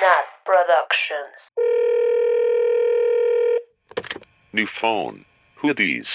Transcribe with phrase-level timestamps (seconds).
[0.00, 1.36] Nat Productions.
[4.52, 5.24] New phone.
[5.56, 6.10] Who are these?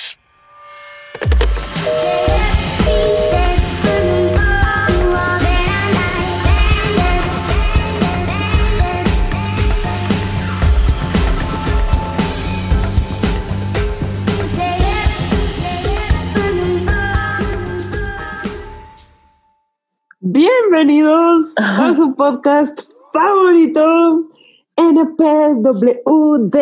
[20.19, 24.29] Bienvenidos a su podcast favorito,
[24.75, 26.57] NPWD,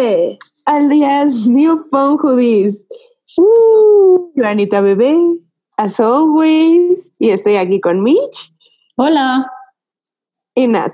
[0.66, 2.86] alias New Phone Hoodies.
[3.38, 5.18] Uh, Joanita Bebé,
[5.78, 8.54] as always, y estoy aquí con Mitch
[8.96, 9.52] Hola.
[10.56, 10.94] y Nat.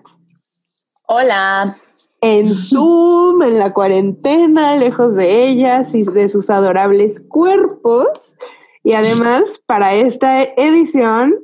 [1.08, 1.76] Hola.
[2.22, 8.36] En Zoom, en la cuarentena, lejos de ellas y de sus adorables cuerpos.
[8.84, 11.36] Y además, para esta edición,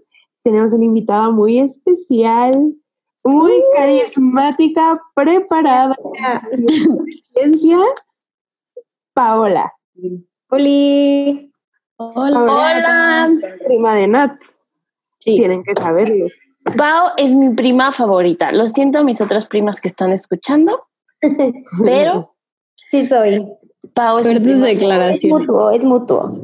[0.41, 2.73] tenemos una invitada muy especial,
[3.23, 5.95] muy carismática, preparada
[7.33, 7.77] ciencia,
[9.13, 9.73] Paola.
[10.49, 11.51] Oli.
[11.97, 12.39] Hola.
[12.45, 13.29] Paola,
[13.65, 14.41] Prima de Nat.
[15.19, 15.35] Sí.
[15.37, 16.27] Tienen que saberlo.
[16.77, 18.51] Pau es mi prima favorita.
[18.51, 20.87] Lo siento a mis otras primas que están escuchando,
[21.83, 22.33] pero
[22.91, 23.45] Sí soy.
[23.93, 24.69] Pau es mi prima
[25.09, 26.39] Es mutuo, es mutuo.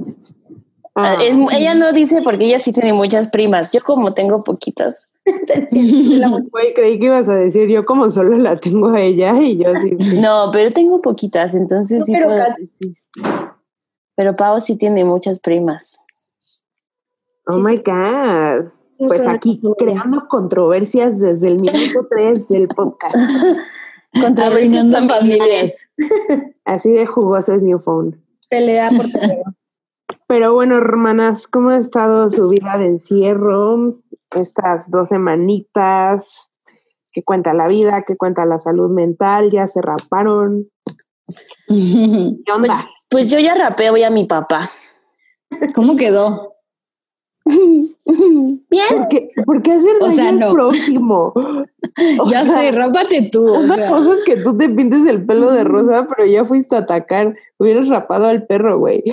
[0.96, 3.72] Ah, Es- ella no dice porque ella sí tiene muchas primas.
[3.72, 5.13] Yo como tengo poquitas.
[6.52, 9.72] güey, creí que ibas a decir yo como solo la tengo a ella y yo
[9.82, 10.18] sí.
[10.22, 12.62] No, pero tengo poquitas, entonces No, sí pero puedo casi.
[12.62, 12.98] decir.
[14.16, 16.00] Pero Pau sí tiene muchas primas.
[17.48, 18.72] Oh my God.
[19.00, 23.16] Pues aquí creando controversias desde el minuto 3 del podcast.
[24.14, 25.90] Controversias familiares.
[26.64, 28.24] Así de jugoso es New Phone.
[28.50, 29.44] Pelea por pelea.
[30.28, 33.96] Pero bueno, hermanas, ¿cómo ha estado su vida de encierro?
[34.36, 36.52] Estas dos semanitas.
[37.14, 38.04] ¿Qué cuenta la vida?
[38.04, 39.52] ¿Qué cuenta la salud mental?
[39.52, 40.70] ¿Ya se raparon?
[41.68, 42.90] ¿Qué onda?
[43.10, 44.68] Pues yo ya rapeo voy a mi papá.
[45.76, 46.56] ¿Cómo quedó?
[48.70, 48.86] Bien.
[48.90, 50.52] ¿Por qué, por qué hacer O daño sea, al no.
[50.54, 51.34] prójimo?
[52.20, 53.50] O ya sea, sé, rápate tú.
[53.54, 53.90] o Una sea.
[53.90, 57.36] cosa es que tú te pintes el pelo de rosa, pero ya fuiste a atacar.
[57.60, 59.04] Hubieras rapado al perro, güey.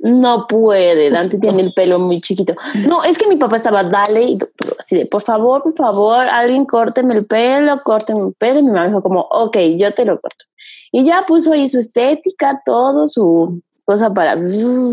[0.00, 2.54] No puede, Dante tiene el pelo muy chiquito.
[2.86, 4.38] No, es que mi papá estaba, dale, y
[4.78, 8.60] así de, por favor, por favor, alguien córteme el pelo, córteme el pelo.
[8.60, 10.44] Y mi mamá dijo como, ok, yo te lo corto.
[10.92, 14.38] Y ya puso ahí su estética, todo, su cosa para,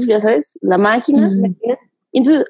[0.08, 1.30] ya sabes, la máquina.
[2.14, 2.46] Y entonces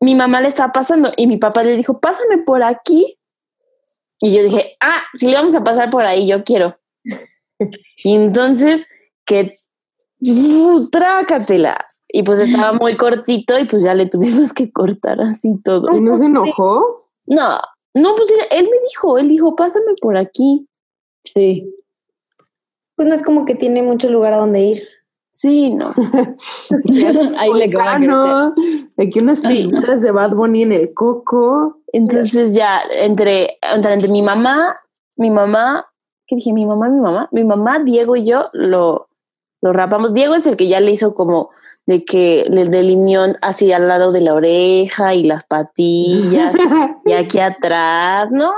[0.00, 3.18] mi mamá le estaba pasando y mi papá le dijo, pásame por aquí.
[4.20, 6.78] Y yo dije, ah, si le vamos a pasar por ahí, yo quiero.
[8.04, 8.86] y entonces,
[9.24, 9.54] que
[10.20, 10.88] ¡uh!
[10.90, 11.76] trácatela.
[12.08, 15.96] Y pues estaba muy cortito y pues ya le tuvimos que cortar así todo.
[15.96, 17.10] ¿Y no se enojó?
[17.26, 17.58] No,
[17.94, 20.68] no, pues él, él me dijo, él dijo, pásame por aquí.
[21.24, 21.74] Sí.
[22.94, 24.88] Pues no es como que tiene mucho lugar a donde ir.
[25.34, 25.86] Sí, no.
[27.38, 27.66] Ahí le.
[27.66, 28.54] Volcano,
[28.96, 31.80] aquí unas figuras de Bad Bunny en el coco.
[31.92, 34.76] Entonces ya entre, entre, entre mi mamá,
[35.16, 35.86] mi mamá,
[36.28, 36.52] ¿qué dije?
[36.52, 39.08] Mi mamá, mi mamá, mi mamá, Diego y yo lo,
[39.60, 40.14] lo rapamos.
[40.14, 41.50] Diego es el que ya le hizo como
[41.86, 46.54] de que le delineó así al lado de la oreja y las patillas
[47.04, 48.30] y aquí atrás.
[48.32, 48.52] No,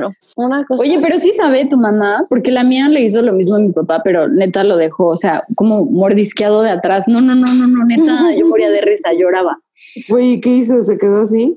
[0.00, 0.82] no, una cosa.
[0.82, 3.70] Oye, pero sí sabe tu mamá, porque la mía le hizo lo mismo a mi
[3.70, 7.06] papá, pero neta lo dejó, o sea, como mordisqueado de atrás.
[7.08, 9.58] No, no, no, no, no, neta, yo moría de risa, lloraba.
[10.08, 10.82] Güey, ¿qué hizo?
[10.82, 11.56] ¿Se quedó así?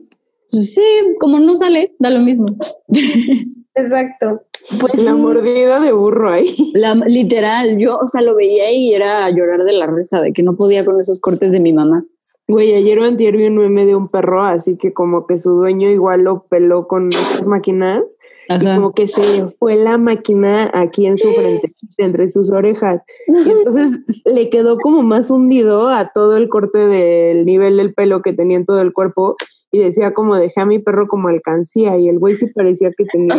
[0.51, 0.83] Pues sí,
[1.19, 2.45] como no sale, da lo mismo.
[3.75, 4.43] Exacto.
[4.79, 6.55] Pues La mordida de burro ahí.
[6.73, 10.43] La, literal, yo, o sea, lo veía y era llorar de la risa, de que
[10.43, 12.03] no podía con esos cortes de mi mamá.
[12.47, 15.51] Güey, ayer o antier vi un meme de un perro, así que como que su
[15.51, 18.03] dueño igual lo peló con estas máquinas
[18.47, 23.01] y como que se fue la máquina aquí en su frente, entre sus orejas.
[23.27, 28.21] Y entonces le quedó como más hundido a todo el corte del nivel del pelo
[28.21, 29.35] que tenía en todo el cuerpo
[29.71, 33.05] y decía como dejé a mi perro como alcancía y el güey sí parecía que
[33.05, 33.35] tenía,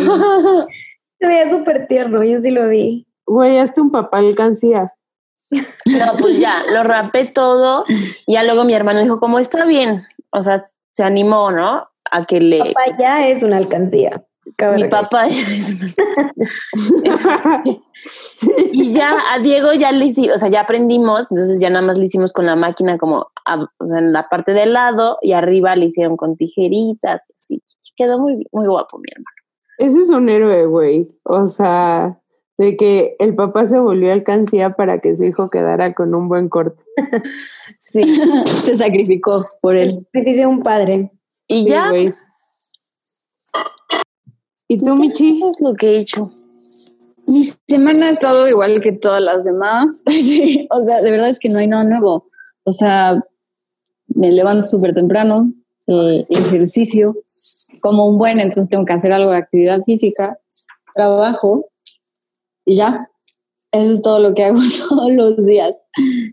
[1.19, 3.07] Se veía súper tierno, yo sí lo vi.
[3.25, 4.93] güey, hasta un papá alcancía.
[5.51, 5.61] No,
[6.19, 7.85] pues ya, lo rapé todo.
[8.25, 10.03] Y ya luego mi hermano dijo, como está bien.
[10.31, 10.61] O sea,
[10.91, 11.85] se animó, ¿no?
[12.11, 12.59] A que le.
[12.59, 14.23] Papá ya es una alcancía.
[14.75, 17.63] Mi papá es una-
[18.71, 21.97] y ya a Diego ya le hicimos, o sea, ya aprendimos, entonces ya nada más
[21.97, 25.33] le hicimos con la máquina como a- o sea, en la parte del lado y
[25.33, 27.63] arriba le hicieron con tijeritas, y así.
[27.97, 29.36] Quedó muy, muy guapo mi hermano.
[29.77, 31.07] Ese es un héroe, güey.
[31.23, 32.19] O sea,
[32.57, 36.49] de que el papá se volvió alcancía para que su hijo quedara con un buen
[36.49, 36.83] corte.
[37.79, 38.01] Sí.
[38.61, 39.93] Se sacrificó por El él.
[39.93, 41.11] sacrificio de un padre.
[41.47, 42.13] Y Sí, ya, güey.
[44.67, 45.37] ¿Y tú, Michi?
[45.37, 46.27] eso es lo que he hecho.
[47.27, 50.03] Mi semana ha estado igual que todas las demás.
[50.09, 52.29] Sí, o sea, de verdad es que no hay nada nuevo.
[52.63, 53.21] O sea,
[54.07, 55.51] me levanto súper temprano,
[55.87, 57.15] eh, ejercicio,
[57.81, 60.37] como un buen, entonces tengo que hacer algo de actividad física,
[60.93, 61.69] trabajo
[62.65, 62.97] y ya.
[63.71, 65.75] Eso es todo lo que hago todos los días.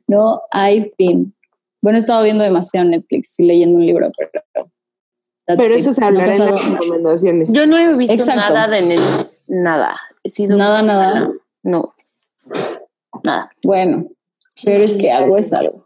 [0.07, 1.35] No hay fin.
[1.83, 4.31] Bueno, he estado viendo demasiado Netflix y leyendo un libro, pero.
[5.47, 5.81] that's Pero it.
[5.81, 7.49] eso se No ha hablará en las recomendaciones.
[7.53, 8.41] Yo no he visto Exacto.
[8.41, 9.51] nada de Netflix.
[9.51, 9.97] Nada.
[10.23, 11.31] He sido Nada, nada.
[11.63, 11.95] No.
[13.23, 13.51] Nada.
[13.63, 14.09] Bueno,
[14.65, 15.84] pero es que algo es algo.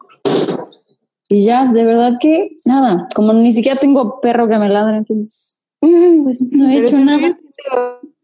[1.28, 5.58] Y ya, de verdad que nada, como ni siquiera tengo perro que me ladre, entonces
[5.80, 7.36] pues no he Pero hecho nada.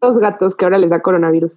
[0.01, 1.53] Los gatos que ahora les da coronavirus.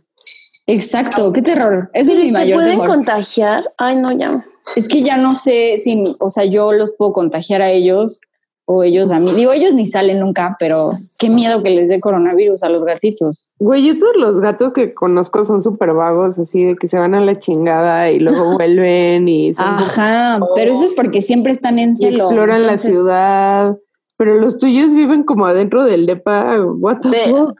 [0.70, 1.90] Exacto, qué terror.
[1.94, 2.88] Ese es mi ¿Te mayor pueden temor.
[2.88, 3.74] contagiar?
[3.78, 4.44] Ay, no, ya.
[4.76, 8.20] Es que ya no sé si, o sea, yo los puedo contagiar a ellos
[8.70, 9.32] o ellos a mí.
[9.32, 13.50] Digo, ellos ni salen nunca, pero qué miedo que les dé coronavirus a los gatitos.
[13.60, 17.16] Güey, yo todos los gatos que conozco son súper vagos, así de que se van
[17.16, 21.80] a la chingada y luego vuelven y, son Ajá, pero eso es porque siempre están
[21.80, 22.26] en y celo.
[22.26, 23.78] exploran la ciudad.
[24.18, 26.58] Pero los tuyos viven como adentro del depa.
[26.60, 27.58] What the fuck?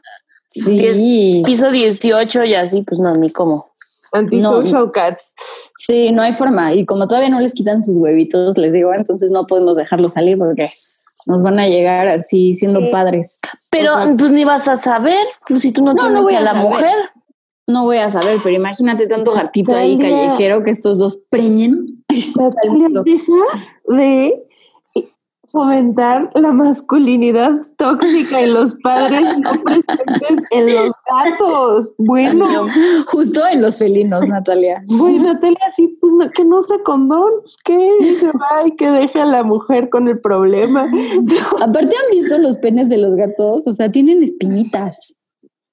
[0.48, 3.70] Sí, Piso 18 y así, pues no, a mí como.
[4.12, 5.34] Antisocial cats.
[5.78, 6.72] sí, no hay forma.
[6.74, 10.38] Y como todavía no les quitan sus huevitos, les digo, entonces no podemos dejarlos salir
[10.38, 10.68] porque
[11.26, 13.38] nos van a llegar así siendo padres.
[13.70, 16.22] Pero O sea- pues ni vas a saber, pues si tú no, No, tienes no
[16.22, 16.64] voy a a la saber.
[16.70, 16.94] mujer.
[17.66, 22.02] No voy a saber, pero imagínate tanto gatito ahí callejero que estos dos preñen.
[22.36, 23.32] Natalia, deja
[23.88, 24.47] de
[25.50, 31.92] fomentar la masculinidad tóxica en los padres no presentes en los gatos.
[31.98, 32.46] Bueno,
[33.06, 34.82] Justo en los felinos, Natalia.
[34.98, 37.30] güey, Natalia, sí, pues no- que no use condón,
[37.64, 40.86] que se va y que deje a la mujer con el problema.
[41.60, 43.66] Aparte, ¿han visto los penes de los gatos?
[43.66, 45.18] O sea, tienen espinitas.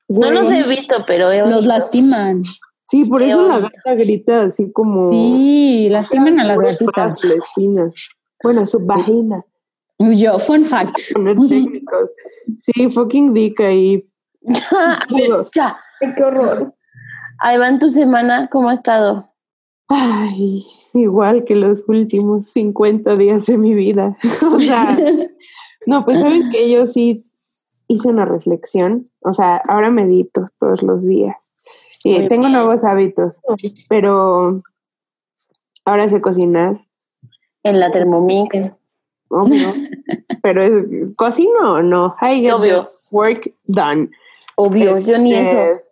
[0.07, 2.41] No los he visto, pero he Los lastiman.
[2.83, 5.09] Sí, por eso la gata grita así como...
[5.11, 7.23] Sí, lastiman a las gatitas.
[7.25, 8.09] espinas.
[8.43, 9.43] Bueno, su vagina.
[9.99, 10.97] Yo, fun fact.
[11.49, 12.09] Técnicos.
[12.57, 14.07] Sí, fucking dick ahí.
[14.71, 15.77] A ver, ya.
[15.99, 16.73] Qué horror.
[17.39, 19.29] Ahí va en tu semana, ¿cómo ha estado?
[19.87, 20.63] Ay,
[20.93, 24.17] igual que los últimos 50 días de mi vida.
[24.51, 24.97] o sea,
[25.85, 27.23] no, pues saben que yo sí
[27.87, 29.09] hice una reflexión.
[29.21, 31.35] O sea, ahora medito todos los días.
[32.03, 32.53] Y Muy tengo bien.
[32.53, 33.41] nuevos hábitos,
[33.89, 34.61] pero
[35.85, 36.81] ahora sé cocinar.
[37.63, 38.71] En la Thermomix.
[39.29, 39.67] Obvio.
[40.43, 40.85] pero es,
[41.15, 42.15] cocino o no.
[42.21, 42.87] I get Obvio.
[43.11, 44.11] work done.
[44.55, 45.57] Obvio, yo ni eso.
[45.57, 45.83] Este,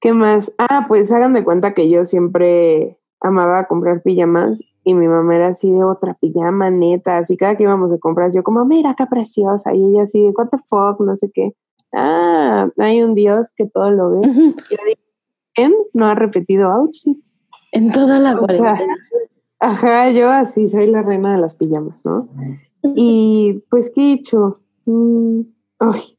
[0.00, 0.54] ¿Qué más?
[0.58, 5.48] Ah, pues hagan de cuenta que yo siempre amaba comprar pijamas y mi mamá era
[5.48, 7.16] así de otra pijama, neta.
[7.16, 9.74] Así cada que íbamos a comprar, yo como, mira qué preciosa.
[9.74, 11.52] Y ella así de, what the fuck, no sé qué.
[11.92, 14.20] Ah, hay un Dios que todo lo ve.
[14.26, 15.00] Y yo dije,
[15.54, 17.46] ¿quién no ha repetido outfits?
[17.72, 18.78] En toda la O sea.
[19.64, 22.28] Ajá, yo así soy la reina de las pijamas, ¿no?
[22.82, 24.54] Y pues, ¿qué he hecho?
[24.86, 25.40] Mm,
[25.80, 26.18] ay,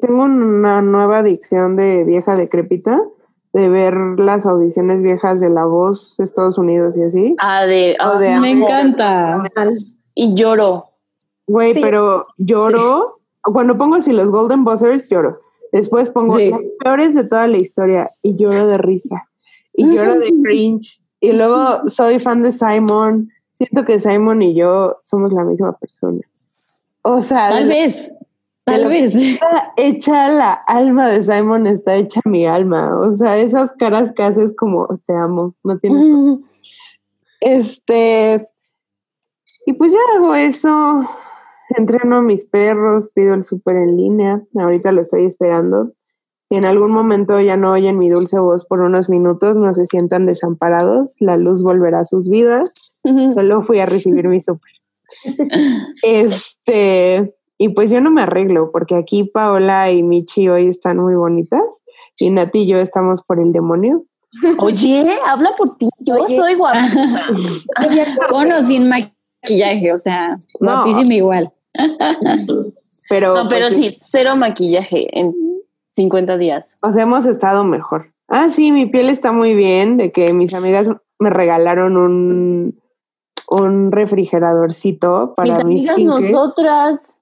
[0.00, 3.00] tengo una nueva adicción de vieja decrépita,
[3.52, 7.36] de ver las audiciones viejas de La Voz de Estados Unidos y así.
[7.38, 9.42] Ah, de, ah, de Me encanta.
[10.14, 10.84] y lloro.
[11.46, 11.80] Güey, Sí.
[11.82, 13.14] pero lloro.
[13.42, 15.40] Cuando pongo así los Golden Buzzers, lloro.
[15.72, 16.50] Después pongo Sí.
[16.50, 19.16] las peores de toda la historia y lloro de risa.
[19.72, 21.02] Y lloro de cringe.
[21.20, 23.30] Y luego soy fan de Simon.
[23.52, 26.20] Siento que Simon y yo somos la misma persona.
[27.02, 28.16] O sea, Tal vez,
[28.64, 29.14] tal vez.
[29.14, 32.98] está hecha la alma de Simon, está hecha mi alma.
[33.00, 36.02] O sea, esas caras que haces como te amo, no tienes
[37.40, 38.42] Este,
[39.66, 41.04] y pues ya hago eso,
[41.76, 45.92] entreno a mis perros, pido el súper en línea, ahorita lo estoy esperando.
[46.50, 49.84] Si en algún momento ya no oyen mi dulce voz por unos minutos, no se
[49.86, 52.98] sientan desamparados, la luz volverá a sus vidas.
[53.34, 54.72] Solo fui a recibir mi súper.
[56.02, 61.14] Este, y pues yo no me arreglo, porque aquí Paola y Michi hoy están muy
[61.16, 61.62] bonitas,
[62.18, 64.04] y Nati y yo estamos por el demonio.
[64.58, 65.88] Oye, habla por ti.
[66.00, 66.36] Yo Oye.
[66.36, 67.22] soy guapísima.
[68.28, 70.84] Con o sin maquillaje, o sea, No.
[70.84, 71.52] guapísima igual.
[73.08, 75.34] Pero, No, pero pues, sí, cero maquillaje en
[75.88, 76.76] 50 días.
[76.82, 78.12] O sea, hemos estado mejor.
[78.28, 82.80] Ah, sí, mi piel está muy bien, de que mis amigas me regalaron un,
[83.48, 86.28] un refrigeradorcito para Mis mis, amigas, skincare.
[86.28, 87.20] y nosotras.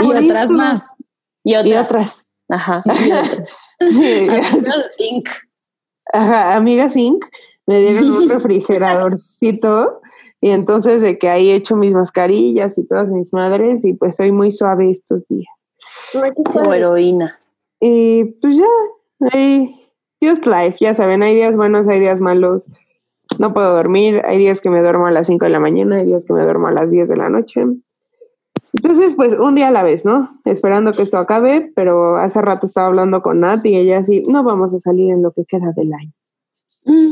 [0.00, 0.96] otras más.
[1.44, 2.26] Y y otras.
[2.48, 2.82] Ajá.
[3.80, 5.28] Sí, Amigas Inc.
[6.12, 7.24] Ajá, amigas Inc.
[7.64, 10.00] me dieron un refrigeradorcito
[10.40, 14.16] y entonces de que ahí he hecho mis mascarillas y todas mis madres y pues
[14.16, 15.46] soy muy suave estos días.
[16.52, 17.37] Como heroína.
[17.80, 18.66] Y pues ya,
[19.32, 19.74] ahí,
[20.20, 22.66] just life, ya saben, hay días buenos, hay días malos.
[23.38, 26.06] No puedo dormir, hay días que me duermo a las 5 de la mañana, hay
[26.06, 27.62] días que me duermo a las 10 de la noche.
[28.72, 30.28] Entonces, pues un día a la vez, ¿no?
[30.44, 34.42] Esperando que esto acabe, pero hace rato estaba hablando con Nat y ella así, no
[34.42, 36.12] vamos a salir en lo que queda del año.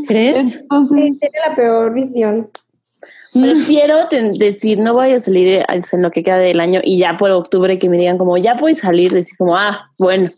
[0.06, 0.52] ¿Crees?
[0.52, 2.48] Sí, Entonces, tiene la peor visión.
[3.42, 3.96] Prefiero
[4.38, 7.78] decir, no voy a salir en lo que queda del año y ya por octubre
[7.78, 10.28] que me digan como, ya puedes salir, decir como, ah, bueno.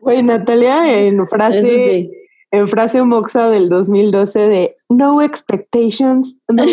[0.00, 2.10] güey, Natalia en frase, Eso sí.
[2.50, 6.62] en frase moxa del 2012 de no expectations, no.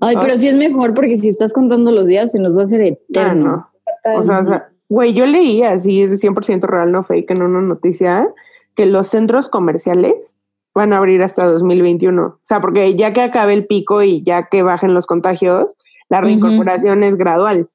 [0.00, 2.64] Ay, pero sí es mejor porque si estás contando los días se nos va a
[2.64, 3.68] hacer Ah, eterno.
[4.04, 4.18] no.
[4.18, 7.60] O sea, o sea, güey, yo leí así, de 100% real, no fake, en una
[7.60, 8.28] noticia,
[8.74, 10.36] que los centros comerciales
[10.74, 12.22] van a abrir hasta 2021.
[12.22, 15.74] O sea, porque ya que acabe el pico y ya que bajen los contagios,
[16.08, 17.68] la reincorporación es gradual.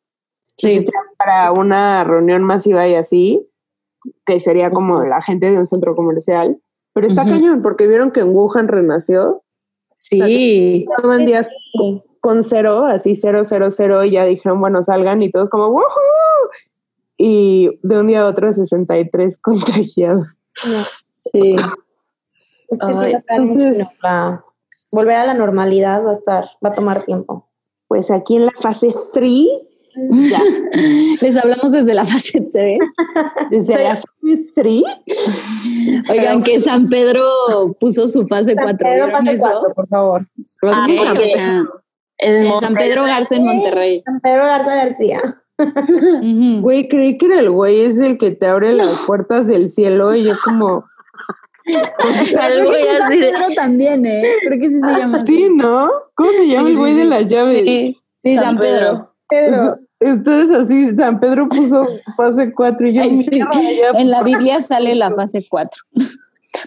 [0.58, 0.72] Sí.
[0.72, 3.48] Entonces, ya para una reunión masiva y así,
[4.26, 6.60] que sería como la gente de un centro comercial.
[6.94, 9.44] Pero está cañón, porque vieron que en Wuhan renació.
[10.00, 10.86] Sí.
[10.90, 11.50] Estaban días
[12.22, 16.50] con cero, así cero, cero, cero, y ya dijeron, bueno, salgan y todos como, ¡Woohoo!
[17.18, 20.38] Y de un día a otro, 63 contagiados.
[20.54, 21.56] Sí.
[22.70, 23.88] Es que Ay, entonces-
[24.92, 27.50] volver a la normalidad va a estar, va a tomar tiempo.
[27.88, 29.46] Pues aquí en la fase 3,
[30.12, 30.40] ya,
[31.22, 32.78] Les hablamos desde la fase 3.
[33.52, 34.84] desde la fase 3,
[36.10, 37.24] Oigan, que San Pedro
[37.80, 38.78] puso su fase San 4.
[38.88, 40.28] Pedro, fase cuatro, por favor.
[40.64, 41.64] Ah, Sí, porque- o sea,
[42.20, 44.02] En en San Pedro Garza en Monterrey.
[44.04, 45.42] San Pedro Garza García.
[46.62, 50.14] Güey, creí que era el güey, es el que te abre las puertas del cielo,
[50.16, 50.86] y yo como,
[52.40, 54.24] Algo así de- Pedro también, ¿eh?
[54.42, 55.36] Creo que sí se llama así.
[55.36, 55.90] sí, ¿no?
[56.16, 56.98] ¿Cómo se llama Sí, el güey sí.
[57.00, 57.62] de las llaves?
[57.66, 57.98] Sí.
[58.16, 59.14] Sí, San San Pedro.
[59.30, 59.78] Pedro.
[60.00, 63.30] Ustedes así, San Pedro puso fase 4 y yo, Ay, sí.
[63.32, 63.62] "Mierda,
[63.94, 65.84] ya En la Biblia sale la fase 4.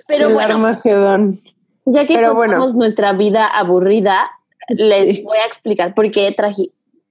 [0.09, 1.37] Pero el bueno, Armagedón.
[1.85, 2.53] ya que pero bueno.
[2.55, 4.31] contamos nuestra vida aburrida,
[4.69, 6.71] les voy a explicar por qué traje,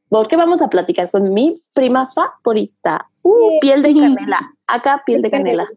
[0.09, 3.07] por qué vamos a platicar con mi prima favorita.
[3.23, 4.53] Uh, piel de canela.
[4.67, 5.67] Acá piel de canela.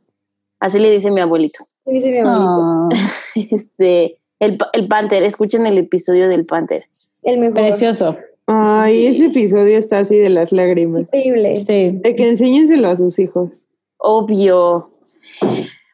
[0.60, 1.66] Así le dice mi abuelito.
[1.84, 2.18] Sí, dice mi.
[2.24, 2.88] Ah,
[3.34, 6.84] Este, el, el Panther, escuchen el episodio del Panther.
[7.22, 7.54] El mejor.
[7.54, 8.16] precioso.
[8.46, 11.02] Ay, ese episodio está así de las lágrimas.
[11.02, 11.54] Increíble.
[11.54, 11.98] Sí.
[12.02, 13.66] De que enséñenselo a sus hijos.
[13.98, 14.90] Obvio.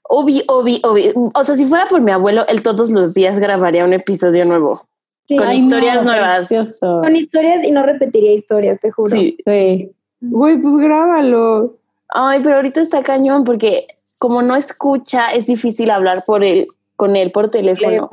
[0.09, 1.12] Obvio, obvio, obvio.
[1.35, 4.80] O sea, si fuera por mi abuelo, él todos los días grabaría un episodio nuevo.
[5.26, 5.37] Sí.
[5.37, 6.49] Con Ay, historias no, nuevas.
[6.49, 7.00] Precioso.
[7.02, 9.14] Con historias y no repetiría historias, te juro.
[9.14, 9.35] Sí.
[9.45, 9.92] Sí.
[10.23, 11.76] Güey, pues grábalo.
[12.09, 13.87] Ay, pero ahorita está cañón porque
[14.18, 18.10] como no escucha, es difícil hablar por él, con él por teléfono.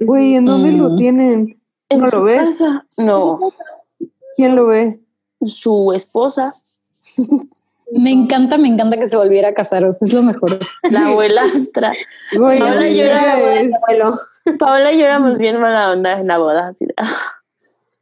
[0.00, 1.60] Güey, ¿en dónde lo tienen?
[1.88, 2.42] ¿En ¿No su lo ves?
[2.42, 2.86] casa?
[2.98, 3.38] No,
[4.36, 5.00] ¿Quién lo ve?
[5.46, 6.54] su esposa,
[7.92, 9.84] Me encanta, me encanta que se volviera a casar.
[9.84, 10.58] O sea, es lo mejor.
[10.90, 11.92] la abuelastra.
[12.34, 14.20] Güey, Ahora así yo abuelo.
[14.58, 16.68] Paola y yo éramos bien mala onda en la boda.
[16.68, 17.12] Así de, ah,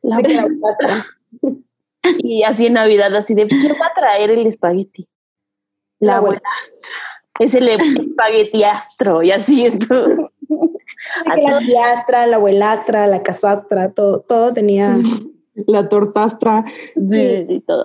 [0.02, 0.56] la De que la abuela.
[1.40, 1.56] cuatro.
[2.18, 5.09] y así en Navidad, así de, ¿quién va a traer el espagueti?
[5.99, 6.40] La La abuela.
[6.44, 6.90] abuelastra.
[7.39, 10.19] Es el espaguetiastro y así entonces.
[10.19, 14.95] De que la piastra, la abuelastra, la casastra, todo, todo tenía.
[15.67, 16.65] La tortastra.
[16.95, 17.85] Sí, sí, sí, todo.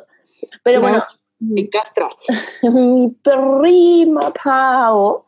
[0.63, 1.03] Pero La- bueno,
[1.39, 2.07] Mi castra.
[2.63, 5.25] mi prima Pau.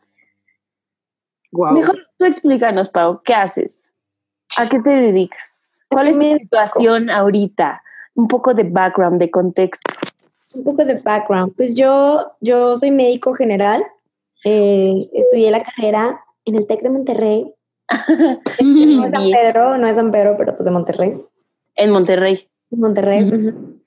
[1.52, 1.72] Wow.
[1.72, 3.92] Mejor tú explícanos, Pau, ¿qué haces?
[4.56, 5.80] ¿A qué te dedicas?
[5.90, 7.82] ¿Cuál es tu situación ahorita?
[8.14, 9.92] Un poco de background, de contexto.
[10.54, 11.54] Un poco de background.
[11.56, 13.84] Pues yo, yo soy médico general.
[14.44, 17.54] Eh, estudié la carrera en el TEC de Monterrey.
[18.62, 19.30] No es San.
[19.32, 21.14] Pedro, no es San Pedro, pero pues de Monterrey.
[21.76, 22.48] En Monterrey.
[22.70, 23.24] Monterrey.
[23.28, 23.36] Ujú.
[23.48, 23.80] ujú.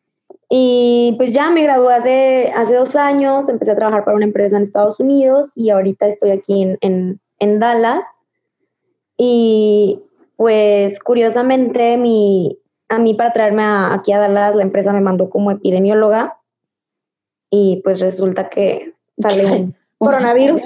[0.49, 4.57] Y pues ya me gradué hace, hace dos años, empecé a trabajar para una empresa
[4.57, 8.05] en Estados Unidos y ahorita estoy aquí en, en, en Dallas.
[9.17, 10.01] Y
[10.35, 15.29] pues curiosamente mi, a mí para traerme a- aquí a Dallas la empresa me mandó
[15.29, 16.37] como epidemióloga
[17.49, 20.61] y pues resulta que sale un coronavirus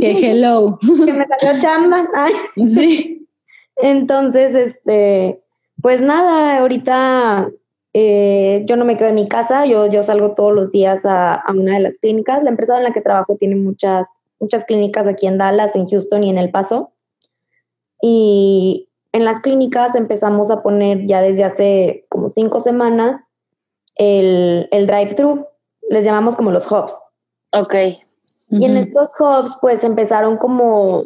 [0.00, 0.78] Que hello.
[1.04, 2.08] que me salió chamba.
[2.14, 2.32] Ay.
[2.68, 3.28] Sí.
[3.76, 5.42] Entonces, este,
[5.80, 7.50] pues nada, ahorita
[7.94, 11.34] eh, yo no me quedo en mi casa, yo, yo salgo todos los días a,
[11.34, 12.42] a una de las clínicas.
[12.42, 14.06] La empresa en la que trabajo tiene muchas,
[14.40, 16.92] muchas clínicas aquí en Dallas, en Houston y en El Paso.
[18.00, 23.20] Y en las clínicas empezamos a poner ya desde hace como cinco semanas
[23.96, 25.46] el, el drive-thru.
[25.90, 26.94] Les llamamos como los hubs.
[27.52, 27.74] Ok.
[28.60, 31.04] Y en estos hubs, pues empezaron como,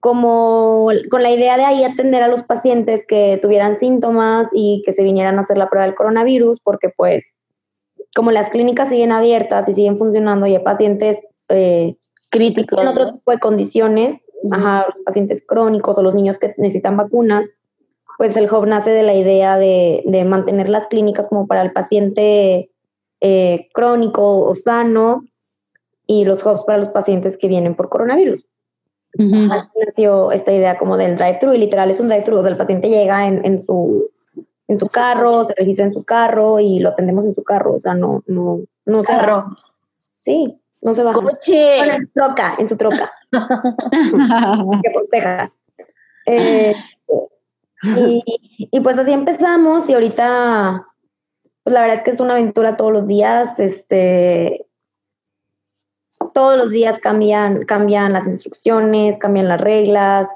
[0.00, 4.92] como con la idea de ahí atender a los pacientes que tuvieran síntomas y que
[4.92, 7.32] se vinieran a hacer la prueba del coronavirus, porque pues
[8.16, 11.94] como las clínicas siguen abiertas y siguen funcionando y hay pacientes eh,
[12.28, 12.76] Críticos.
[12.76, 14.18] con otro tipo de condiciones,
[14.50, 17.48] ajá, los pacientes crónicos o los niños que necesitan vacunas,
[18.18, 21.72] pues el hub nace de la idea de, de mantener las clínicas como para el
[21.72, 22.70] paciente
[23.20, 25.22] eh, crónico o sano
[26.10, 28.44] y los hubs para los pacientes que vienen por coronavirus.
[29.16, 29.52] Ujú.
[29.52, 32.56] Así nació esta idea como del drive-thru y literal es un drive-thru, o sea, el
[32.56, 34.10] paciente llega en, en su
[34.66, 37.78] en su carro, se registra en su carro y lo atendemos en su carro, o
[37.78, 39.54] sea, no no no se Carro.
[40.18, 41.20] Sí, no se baja.
[41.20, 41.76] Coche.
[41.78, 43.12] Bueno, en su troca, en su troca.
[43.30, 45.56] que por Texas.
[46.26, 46.74] Eh,
[47.82, 48.22] y,
[48.58, 50.86] y pues así empezamos y ahorita,
[51.62, 54.66] pues la verdad es que es una aventura todos los días, este,
[56.32, 60.28] todos los días cambian, cambian las instrucciones, cambian las reglas.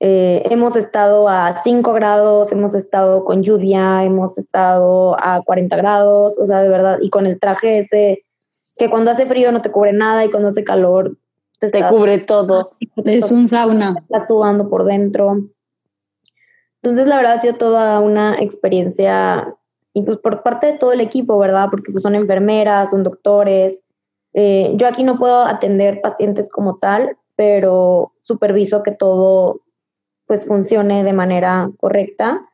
[0.00, 6.36] Eh, hemos estado a 5 grados, hemos estado con lluvia, hemos estado a 40 grados,
[6.38, 8.24] o sea, de verdad, y con el traje ese
[8.76, 11.16] que cuando hace frío no te cubre nada y cuando hace calor
[11.60, 12.72] te, Te cubre todo.
[13.04, 13.94] Es un sauna.
[14.00, 15.48] estás sudando por dentro.
[16.82, 19.54] Entonces, la verdad ha sido toda una experiencia,
[19.94, 21.68] y pues por parte de todo el equipo, ¿verdad?
[21.70, 23.80] Porque pues son enfermeras, son doctores.
[24.34, 29.60] Eh, yo aquí no puedo atender pacientes como tal, pero superviso que todo
[30.26, 32.46] pues funcione de manera correcta,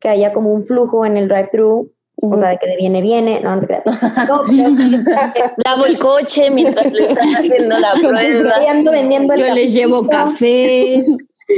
[0.00, 3.40] que haya como un flujo en el drive-thru, o sea, de que de viene, viene,
[3.40, 3.84] no, no te creas.
[4.28, 4.42] No,
[5.64, 8.54] Lavo el coche mientras le están haciendo la prueba.
[8.68, 11.08] Ando vendiendo Yo les llevo cafés.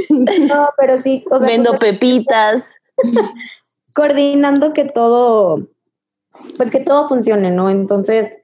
[0.09, 2.63] No, pero sí, o sea, Vendo pepitas.
[3.93, 5.67] coordinando que todo,
[6.57, 7.69] pues que todo funcione, ¿no?
[7.69, 8.37] Entonces,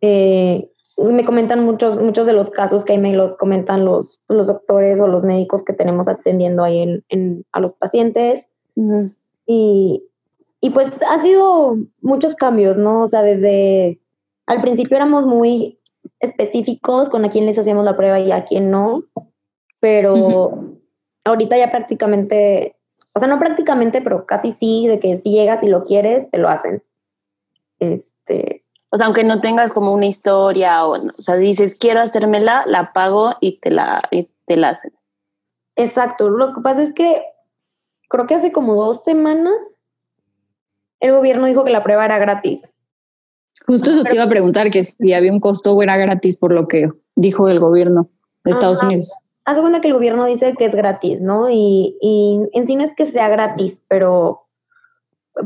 [0.00, 4.48] eh, me comentan muchos, muchos de los casos que ahí me los comentan los, los
[4.48, 8.44] doctores o los médicos que tenemos atendiendo ahí en, en- a los pacientes.
[8.74, 9.12] Ujú.
[9.46, 10.02] Y,
[10.60, 13.02] y pues ha sido muchos cambios, ¿no?
[13.04, 14.00] O sea, desde
[14.46, 15.78] al principio éramos muy
[16.20, 19.04] específicos con a quién les hacíamos la prueba y a quién no,
[19.80, 20.64] pero
[21.24, 22.74] ahorita ya prácticamente,
[23.14, 26.38] o sea, no prácticamente, pero casi sí, de que si llegas y lo quieres, te
[26.38, 26.82] lo hacen.
[27.78, 32.64] Este, O sea, aunque no tengas como una historia o, o sea, dices, quiero hacérmela,
[32.66, 34.92] la pago y te la, y te la hacen.
[35.76, 36.28] exacto.
[36.30, 37.22] Lo que pasa es que
[38.08, 39.56] creo que hace como dos semanas
[41.00, 42.72] el gobierno dijo que la prueba era gratis.
[43.66, 46.52] Justo eso te iba a preguntar, que si había un costo o era gratis por
[46.52, 48.06] lo que dijo el gobierno
[48.44, 48.86] de Estados Ajá.
[48.86, 49.12] Unidos.
[49.44, 51.50] haz cuenta que el gobierno dice que es gratis, ¿no?
[51.50, 54.47] Y, y en sí no es que sea gratis, pero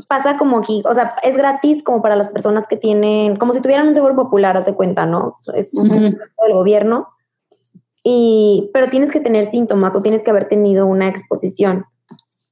[0.09, 3.61] pasa como aquí, o sea, es gratis como para las personas que tienen, como si
[3.61, 5.35] tuvieran un seguro popular, haz de cuenta, ¿no?
[5.55, 5.89] Es Ujú.
[5.89, 7.09] gasto del gobierno.
[8.05, 11.87] Y, pero tienes que tener síntomas o tienes que haber tenido una exposición.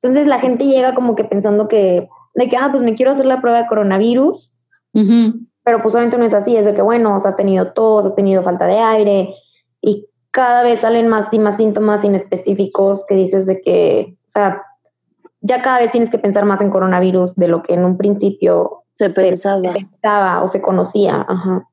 [0.03, 3.27] Entonces la gente llega como que pensando que, de que, ah, pues me quiero hacer
[3.27, 4.53] la prueba de coronavirus,
[4.95, 5.41] Ujú.
[5.65, 8.07] pero pues obviamente no es así, es de que, bueno, o sea, has tenido tos,
[8.07, 9.35] has tenido falta de aire
[9.81, 14.63] y cada vez salen más y más síntomas inespecíficos que dices de que, o sea,
[15.41, 18.85] ya cada vez tienes que pensar más en coronavirus de lo que en un principio
[18.93, 20.43] Se pensaba.
[20.43, 21.25] o se conocía.
[21.29, 21.69] Ajá.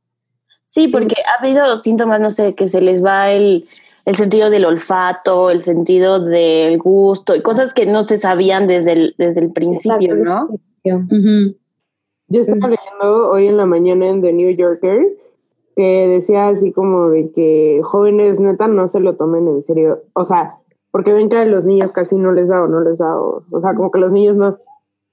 [0.66, 3.68] Sí, porque ha habido síntomas, no sé, que se les va el,
[4.06, 8.94] el sentido del olfato, el sentido del gusto, y cosas que no se sabían desde
[8.94, 10.58] el, desde el principio, Exacto.
[10.84, 11.56] ¿no?
[12.30, 15.06] Yo estaba leyendo hoy en la mañana en The New Yorker
[15.78, 20.02] que decía así como de que jóvenes neta no se lo tomen en serio.
[20.14, 20.58] O sea,
[20.92, 23.20] porque ven que a los niños casi no les da o no les da.
[23.20, 24.58] O, o sea, como que los niños no.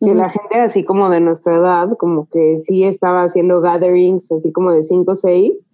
[0.01, 4.53] Que la gente así como de nuestra edad, como que sí estaba haciendo gatherings así
[4.53, 5.65] como de 5 o 6.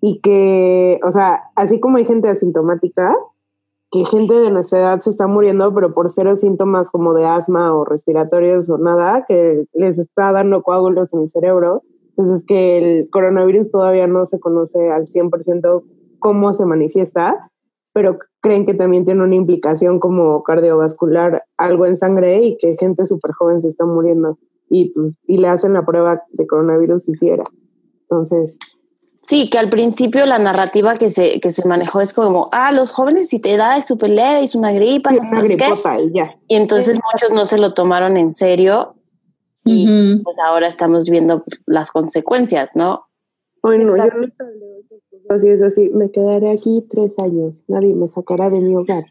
[0.00, 3.16] Y que, o sea, así como hay gente asintomática,
[3.90, 7.72] que gente de nuestra edad se está muriendo, pero por cero síntomas como de asma
[7.72, 11.82] o respiratorios o nada, que les está dando coágulos en el cerebro.
[12.08, 15.82] Entonces, que el coronavirus todavía no se conoce al 100%
[16.18, 17.50] cómo se manifiesta,
[17.96, 23.06] pero creen que también tiene una implicación como cardiovascular, algo en sangre y que gente
[23.06, 24.92] súper joven se está muriendo y,
[25.26, 27.44] y le hacen la prueba de coronavirus y si era.
[28.02, 28.58] Entonces,
[29.22, 32.92] Sí, que al principio la narrativa que se, que se manejó es como, ah, los
[32.92, 35.56] jóvenes si te da es súper leve, es una gripa, no sé una qué.
[35.56, 36.38] gripota y ya.
[36.48, 38.96] Y entonces muchos no se lo tomaron en serio
[39.64, 43.06] y pues ahora estamos viendo las consecuencias, ¿no?
[43.62, 44.04] Ay, no, yo
[45.28, 49.04] Así es así, me quedaré aquí tres años, nadie me sacará de mi hogar.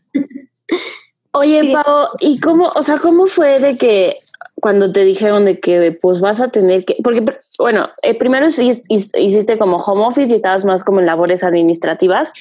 [1.33, 1.73] Oye.
[1.73, 4.15] Pau, ¿y cómo, o sea, cómo fue de que
[4.61, 7.23] cuando te dijeron de que pues vas a tener que, porque
[7.59, 12.31] bueno, eh, primero hiciste como home office y estabas más como en labores administrativas,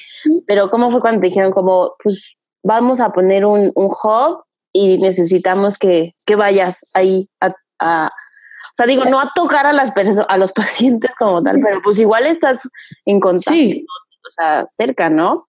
[0.47, 4.97] pero cómo fue cuando te dijeron como pues vamos a poner un, un hub y
[4.97, 8.11] necesitamos que, que vayas ahí a, a,
[8.75, 11.99] sea, digo, no a tocar a las personas, a los pacientes como tal, pero pues
[11.99, 12.67] igual estás
[13.05, 13.85] en contacto, Sí.
[14.25, 15.47] o sea, cerca, ¿no?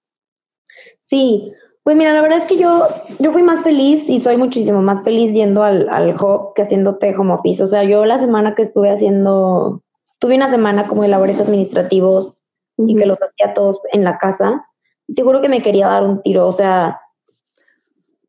[1.04, 2.88] Sí, pues mira, la verdad es que yo,
[3.20, 7.14] yo fui más feliz y soy muchísimo más feliz yendo al, al hub que haciéndote
[7.16, 7.62] home office.
[7.62, 9.82] O sea, yo la semana que estuve haciendo,
[10.18, 12.38] tuve una semana como de labores administrativos
[12.76, 14.66] y que los hacía todos en la casa.
[15.14, 17.00] Te juro que me quería dar un tiro, o sea,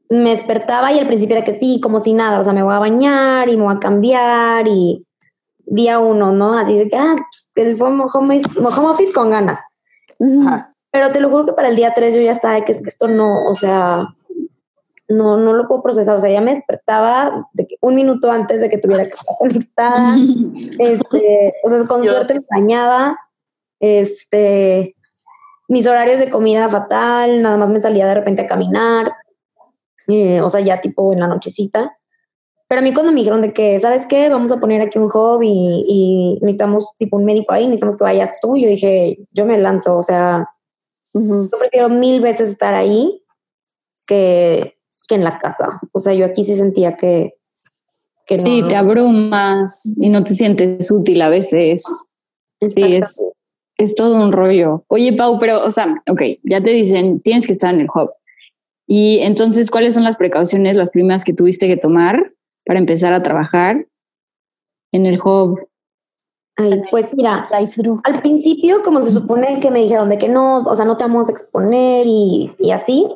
[0.09, 2.73] me despertaba y al principio era que sí, como si nada, o sea, me voy
[2.73, 5.05] a bañar y me voy a cambiar y
[5.65, 6.57] día uno, ¿no?
[6.57, 9.59] Así de que, ah, pues, el home, home, home office con ganas.
[10.19, 10.73] Ajá.
[10.91, 12.81] Pero te lo juro que para el día 3 yo ya estaba de que es
[12.81, 14.07] que esto no, o sea,
[15.09, 16.15] no, no lo puedo procesar.
[16.15, 19.35] O sea, ya me despertaba de que un minuto antes de que tuviera que estar
[19.37, 20.15] conectada.
[20.79, 23.17] este, o sea, con Yo- suerte me bañaba.
[23.79, 24.95] Este,
[25.67, 29.11] mis horarios de comida fatal, nada más me salía de repente a caminar.
[30.07, 31.97] Eh, o sea, ya tipo en la nochecita.
[32.69, 34.27] Pero a mí cuando me dijeron de que, ¿sabes qué?
[34.29, 38.03] Vamos a poner aquí un hub y, y necesitamos tipo un médico ahí, necesitamos que
[38.03, 38.57] vayas tú.
[38.57, 40.49] Yo dije, yo me lanzo, o sea,
[41.13, 43.23] yo prefiero mil veces estar ahí
[44.05, 44.75] que,
[45.07, 45.79] que en la casa.
[45.93, 47.35] O sea, yo aquí sí sentía que,
[48.25, 48.43] que no.
[48.43, 51.85] Sí, te abrumas y no te sientes útil a veces.
[52.65, 53.31] Sí, es,
[53.77, 54.83] es todo un rollo.
[54.89, 58.11] Oye, Pau, pero, o sea, ok, ya te dicen, tienes que estar en el hub.
[58.87, 62.33] Y entonces, ¿cuáles son las precauciones, las primeras que tuviste que tomar
[62.65, 63.85] para empezar a trabajar
[64.93, 65.59] en el hub?
[66.55, 70.75] Ay, pues mira, al principio, como se supone que me dijeron de que no, o
[70.75, 73.07] sea, no te vamos a exponer y, y así,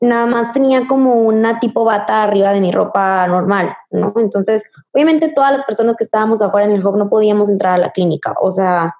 [0.00, 4.14] nada más tenía como una tipo bata arriba de mi ropa normal, ¿no?
[4.16, 7.78] Entonces, obviamente todas las personas que estábamos afuera en el hub no podíamos entrar a
[7.78, 8.94] la clínica, o sea,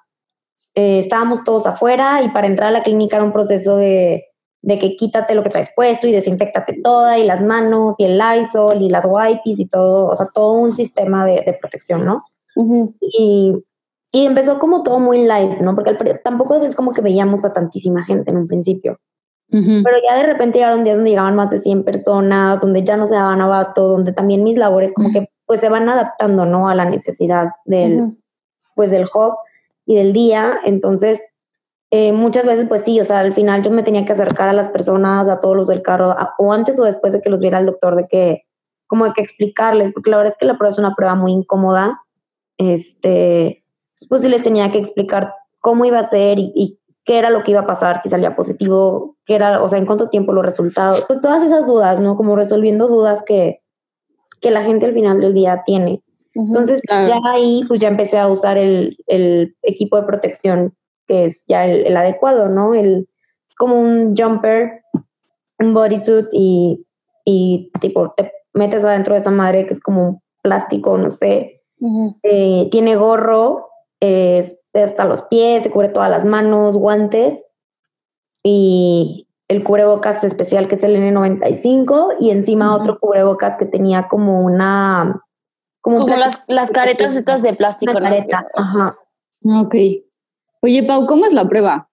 [0.75, 4.30] eh, estábamos todos afuera y para entrar a la clínica era un proceso de,
[4.63, 8.17] de que quítate lo que traes puesto y desinfectate toda y las manos y el
[8.19, 12.23] Lysol y las wipes y todo, o sea, todo un sistema de, de protección, ¿no?
[13.01, 13.55] Y,
[14.11, 15.73] y empezó como todo muy light, ¿no?
[15.73, 18.99] Porque pri- tampoco es como que veíamos a tantísima gente en un principio.
[19.83, 23.05] Pero ya de repente llegaron días donde llegaban más de 100 personas, donde ya no
[23.07, 26.69] se daban abasto, donde también mis labores como que pues se van adaptando, ¿no?
[26.69, 28.17] A la necesidad del,
[28.75, 29.35] pues del hub
[29.85, 30.53] y del día.
[30.63, 31.21] Entonces,
[31.91, 34.53] eh, muchas veces pues sí, o sea, al final yo me tenía que acercar a
[34.53, 37.39] las personas, a todos los del carro, a- o antes o después de que los
[37.39, 38.43] viera el doctor, de que
[38.87, 41.31] como de que explicarles, porque la verdad es que la prueba es una prueba muy
[41.31, 42.01] incómoda.
[42.57, 43.63] Este,
[44.09, 47.43] pues sí les tenía que explicar cómo iba a ser y, y qué era lo
[47.43, 50.45] que iba a pasar si salía positivo, qué era, o sea, en cuánto tiempo los
[50.45, 52.15] resultados, pues todas esas dudas, ¿no?
[52.17, 53.61] Como resolviendo dudas que,
[54.41, 56.03] que la gente al final del día tiene.
[56.35, 56.47] Ujú.
[56.49, 57.07] Entonces, claro.
[57.09, 60.75] ya ahí, pues ya empecé a usar el, el equipo de protección
[61.11, 62.73] que es ya el, el adecuado, ¿no?
[62.73, 63.09] El,
[63.57, 64.81] como un jumper,
[65.59, 66.87] un bodysuit y,
[67.25, 71.61] y tipo, te metes adentro de esa madre que es como un plástico, no sé.
[72.23, 77.43] Eh, tiene gorro, eh, hasta los pies, te cubre todas las manos, guantes
[78.41, 82.83] y el cubrebocas especial que es el N95 y encima Ujú.
[82.83, 85.21] otro cubrebocas que tenía como una...
[85.81, 88.15] Como, las, las caretas estas de plástico, una ¿no?
[88.15, 88.95] careta, ajá.
[89.43, 89.75] Ok.
[90.61, 91.89] Oye, Pau, ¿cómo es la prueba?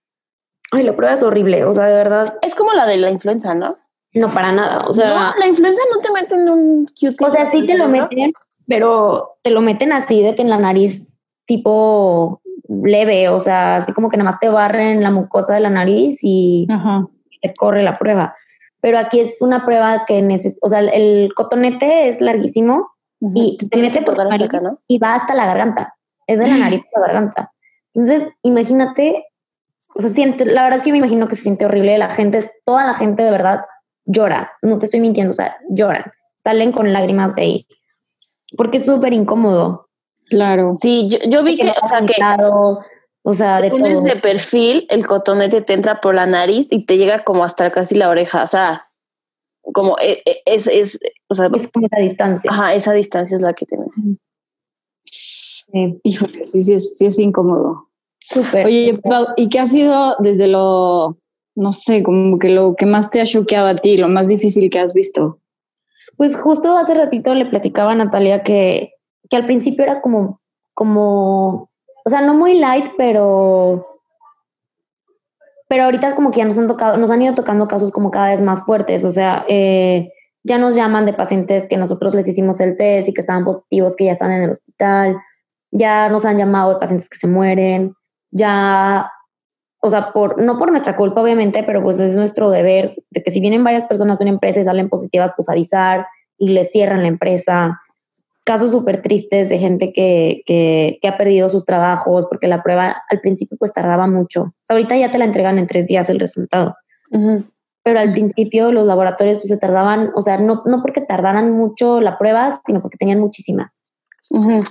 [0.71, 3.55] Ay, la prueba es horrible, o sea, de verdad, Es como la de la influenza,
[3.55, 3.77] ¿no?
[4.15, 7.17] no para nada, o sea, no, la influenza no te meten un cute.
[7.23, 8.33] o sea, sí te lo meten,
[8.67, 13.93] pero te lo meten así de que en la nariz tipo leve, o sea, así
[13.93, 17.07] como que nada más te barren la mucosa de la nariz y Ajá.
[17.41, 18.35] te corre la prueba.
[18.81, 23.81] Pero aquí es una prueba que necesita, o sea, el, cotonete es larguísimo y te
[23.81, 24.81] mete por la nariz acá, ¿no?
[24.87, 25.95] y va hasta la garganta.
[26.27, 27.53] Es de la nariz a la garganta.
[27.99, 29.25] Entonces, imagínate,
[29.95, 31.99] o sea, siente, la verdad es que me imagino que se siente horrible.
[31.99, 33.63] La gente, es- toda la gente de verdad
[34.05, 34.53] llora.
[34.63, 36.13] No te estoy mintiendo, o sea, lloran.
[36.37, 37.67] Salen con lágrimas de ahí.
[38.57, 39.89] Porque es súper incómodo.
[40.27, 40.77] Claro.
[40.81, 42.15] Sí, yo, yo vi Que que, o sea, que
[43.23, 44.05] o sea, de pones todo.
[44.05, 47.97] de perfil, el cotonete te entra por la nariz y te llega como hasta casi
[47.97, 48.45] la oreja.
[48.45, 48.89] O sea,
[49.75, 52.51] como e- e- es, es, o sea, Es como esa distancia.
[52.51, 53.91] ajá, esa distancia es la que te mete.
[55.03, 57.88] Sí, Híjole, sí, sí es, sí es incómodo.
[58.31, 58.67] Súper.
[58.67, 61.17] Oye, Pau, ¿y qué ha sido desde lo,
[61.55, 64.69] no sé, como que lo que más te ha choqueado a ti, lo más difícil
[64.69, 65.41] que has visto?
[66.17, 68.93] Pues justo hace ratito le platicaba a Natalia que,
[69.31, 70.43] que al principio era como,
[70.75, 71.71] como,
[72.05, 73.87] o sea, no muy light, pero,
[75.69, 78.29] pero ahorita como que ya nos han tocado, nos han ido tocando casos como cada
[78.33, 80.13] vez más fuertes, o sea, eh,
[80.45, 83.97] ya nos llaman de pacientes que nosotros les hicimos el test y que estaban positivos,
[83.97, 85.17] que ya están en el hospital,
[85.71, 87.95] ya nos han llamado de pacientes que se mueren,
[88.31, 89.11] ya,
[89.81, 93.31] o sea, por, no por nuestra culpa, obviamente, pero pues es nuestro deber de que
[93.31, 97.03] si vienen varias personas de una empresa y salen positivas, pues avisar y les cierran
[97.03, 97.81] la empresa.
[98.45, 103.03] casos súper tristes de gente que, que, que ha perdido sus trabajos porque la prueba
[103.11, 104.43] al principio pues tardaba mucho.
[104.43, 106.75] O sea, ahorita ya te la entregan en tres días el resultado.
[107.11, 107.45] Ujú.
[107.83, 112.01] Pero al principio los laboratorios pues se tardaban, o sea, no, no porque tardaran mucho
[112.01, 113.77] la prueba, sino porque tenían muchísimas.
[114.31, 114.63] Ujú.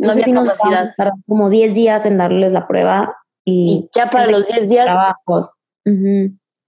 [0.00, 0.94] No había Entonces, nos capacidad.
[0.96, 4.86] tardar como 10 días en darles la prueba y, Y ya para los 10 días,
[4.86, 5.50] trabajos.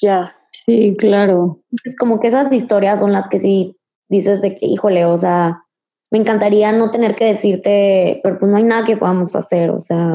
[0.01, 0.37] Ya.
[0.53, 1.62] Sí, claro.
[1.85, 5.64] Es como que esas historias son las que sí dices de que, híjole, o sea,
[6.11, 9.81] me encantaría no tener que decirte, pero pues no hay nada que podamos hacer, o
[9.81, 10.12] sea.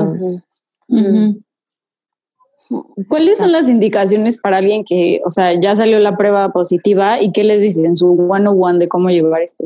[3.07, 7.31] ¿Cuáles son las indicaciones para alguien que, o sea, ya salió la prueba positiva y
[7.31, 9.65] qué les dicen su one on one de cómo llevar esto?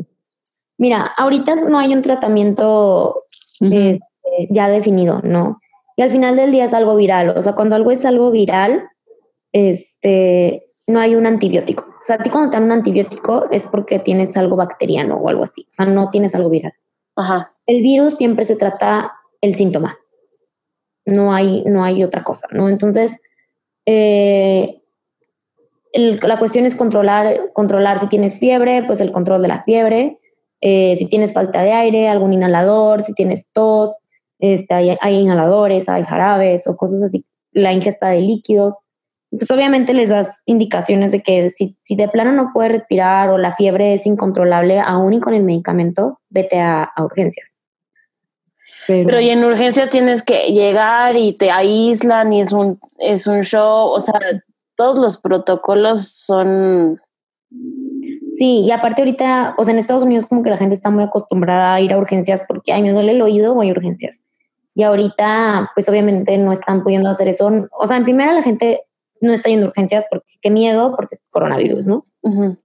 [0.82, 3.24] mira, ahorita no hay un tratamiento
[3.70, 4.00] Eh,
[4.50, 5.60] ya definido, ¿no?
[5.96, 8.82] Y al final del día es algo viral, o sea, cuando algo es algo viral,
[9.52, 11.84] este, no hay un antibiótico.
[11.84, 15.28] O sea, a ti cuando te dan un antibiótico es porque tienes algo bacteriano o
[15.28, 16.72] algo así, o sea, no tienes algo viral.
[17.14, 17.52] Ajá.
[17.66, 19.98] el virus siempre se trata el síntoma.
[21.04, 22.68] No hay, no hay otra cosa, ¿no?
[22.70, 23.20] Entonces,
[23.86, 24.80] eh,
[25.92, 30.18] el- la cuestión es controlar, controlar si tienes fiebre, pues el control de la fiebre,
[30.62, 33.94] eh, si tienes falta de aire, algún inhalador, si tienes tos,
[34.38, 38.76] este, hay, hay inhaladores, hay jarabes o cosas así, la ingesta de líquidos.
[39.30, 43.38] Pues obviamente les das indicaciones de que si, si de plano no puedes respirar o
[43.38, 47.58] la fiebre es incontrolable, aún y con el medicamento, vete a, a urgencias.
[48.86, 53.26] Pero, Pero y en urgencias tienes que llegar y te aíslan y es un, es
[53.26, 53.88] un show.
[53.88, 54.20] O sea,
[54.76, 57.00] todos los protocolos son.
[58.38, 61.04] Sí, y aparte ahorita, o sea, en Estados Unidos como que la gente está muy
[61.04, 64.20] acostumbrada a ir a urgencias porque, ay, me duele el oído, voy a urgencias.
[64.74, 67.50] Y ahorita, pues obviamente no están pudiendo hacer eso.
[67.78, 68.80] O sea, en primera la gente
[69.20, 72.06] no está yendo a urgencias porque qué miedo, porque es coronavirus, ¿no?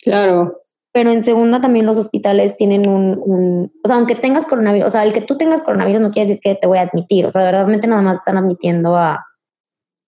[0.02, 0.60] Claro.
[0.94, 4.92] Pero en segunda también los hospitales tienen un, un- o sea, aunque tengas coronavirus, o
[4.92, 7.32] sea, el que tú tengas coronavirus no quiere decir que te voy a admitir, o
[7.32, 9.24] sea, de verdad nada más están admitiendo a,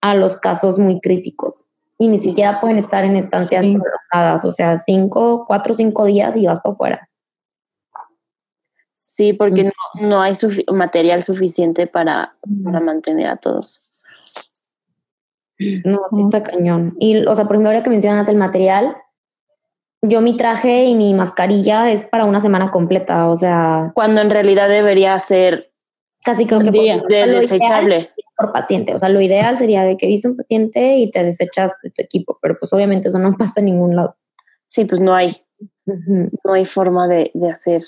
[0.01, 1.67] a los casos muy críticos
[1.99, 3.77] y ni siquiera pueden estar en estancias Sí.
[3.77, 7.09] prolongadas, o sea, cinco, cuatro o cinco días y vas para afuera.
[8.93, 13.83] Sí, porque no, no hay sufi- material suficiente para, para mantener a todos.
[15.83, 16.95] No, sí está cañón.
[16.99, 18.95] Y, o sea, por ejemplo, ahora que mencionas el material,
[20.01, 24.29] yo mi traje y mi mascarilla es para una semana completa, o sea, Cuando en
[24.29, 25.68] realidad debería ser
[26.23, 26.99] casi creo que día.
[26.99, 28.09] por, de lo ideal desechable.
[28.37, 28.93] por paciente.
[28.93, 32.01] O sea, lo ideal sería de que viste un paciente y te desechas de tu
[32.01, 34.15] equipo, pero pues obviamente eso no pasa en ningún lado.
[34.65, 35.35] Sí, pues no hay,
[35.85, 37.81] no hay forma de, de hacer.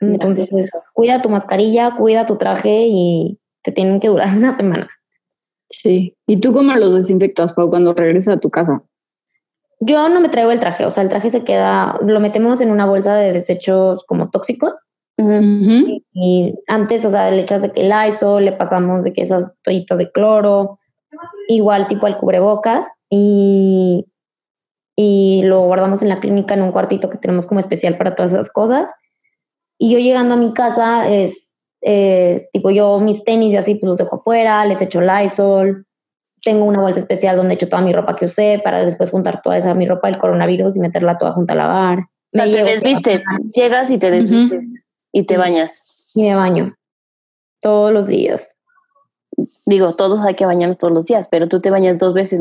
[0.00, 0.78] de Entonces, hacer eso.
[0.92, 4.88] cuida tu mascarilla, cuida tu traje y te tienen que durar una semana.
[5.68, 6.16] Sí.
[6.28, 8.82] ¿Y tú cómo los desinfectas, Pau, cuando regresas a tu casa?
[9.80, 12.70] Yo no me traigo el traje, o sea, el traje se queda, lo metemos en
[12.70, 14.72] una bolsa de desechos como tóxicos
[15.18, 16.02] Ujú.
[16.12, 19.52] y antes, o sea, le echas de que el ISO, le pasamos de que esas
[19.62, 20.78] toallitas de cloro,
[21.48, 24.04] igual tipo al cubrebocas y,
[24.96, 28.32] y lo guardamos en la clínica en un cuartito que tenemos como especial para todas
[28.32, 28.90] esas cosas.
[29.78, 33.88] Y yo llegando a mi casa, es eh, tipo yo mis tenis y así, pues
[33.88, 35.86] los dejo afuera, les echo Lysol.
[36.42, 39.58] Tengo una bolsa especial donde echo toda mi ropa que usé para después juntar toda
[39.58, 41.98] esa mi ropa del coronavirus y meterla toda junta a lavar.
[42.00, 43.22] O sea, Me te llevo- desviste,
[43.54, 45.40] llegas y te desvistes y te Sí.
[45.40, 46.10] bañas.
[46.14, 46.76] Y me baño
[47.60, 48.54] todos los días.
[49.66, 52.40] Digo, todos hay que bañarnos todos los días, pero tú te bañas dos veces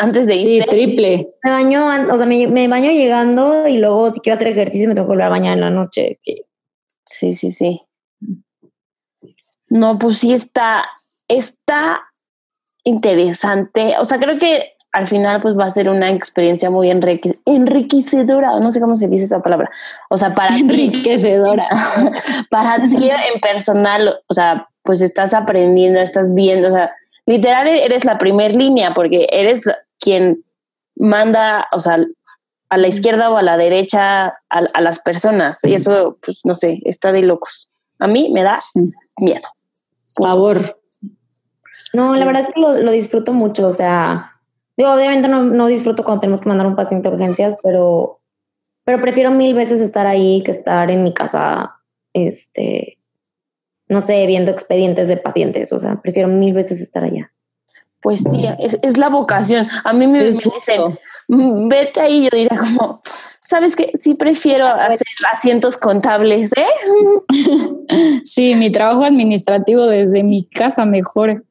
[0.00, 0.70] antes de Sí, irte.
[0.70, 1.34] triple.
[1.42, 4.94] Me baño, o sea, me, me baño llegando y luego si quiero hacer ejercicio me
[4.94, 6.20] tengo que volver a bañar en la noche.
[6.22, 6.42] que-
[7.04, 7.82] Sí, sí, sí.
[9.68, 10.84] No, pues sí está,
[11.26, 12.02] está
[12.84, 13.94] interesante.
[13.98, 18.58] O sea, creo que al final pues va a ser una experiencia muy enrique- enriquecedora,
[18.60, 19.70] no sé cómo se dice esa palabra.
[20.08, 21.66] O sea, para ti, Enriquecedora.
[22.50, 26.90] para ti en personal, o sea, pues estás aprendiendo, estás viendo, o sea,
[27.26, 29.64] literal eres la primer línea porque eres
[30.00, 30.44] quien
[30.96, 31.98] manda, o sea,
[32.70, 35.62] a la izquierda o a la derecha a, a las personas.
[35.64, 37.70] Y eso, pues no sé, está de locos.
[37.98, 38.56] A mí me da
[39.18, 39.46] miedo.
[40.20, 40.78] Favor.
[41.92, 43.66] No, la verdad es que lo, lo disfruto mucho.
[43.68, 44.37] O sea,
[44.78, 48.20] digo, obviamente no, no disfruto cuando tenemos que mandar un paciente a urgencias, pero,
[48.84, 51.74] pero prefiero mil veces estar ahí que estar en mi casa,
[52.12, 52.98] este,
[53.88, 55.72] no sé, viendo expedientes de pacientes.
[55.72, 57.32] O sea, prefiero mil veces estar allá.
[58.00, 59.66] Pues sí, es, es la vocación.
[59.82, 60.96] A mí me, me dicen.
[61.26, 63.02] "Mm, vete ahí, yo diría como,
[63.40, 63.90] ¿sabes qué?
[63.98, 66.64] Sí prefiero hacer asientos contables, ¿eh?
[68.22, 71.44] Sí, mi trabajo administrativo desde mi casa mejor.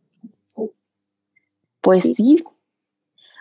[1.82, 2.42] Pues sí.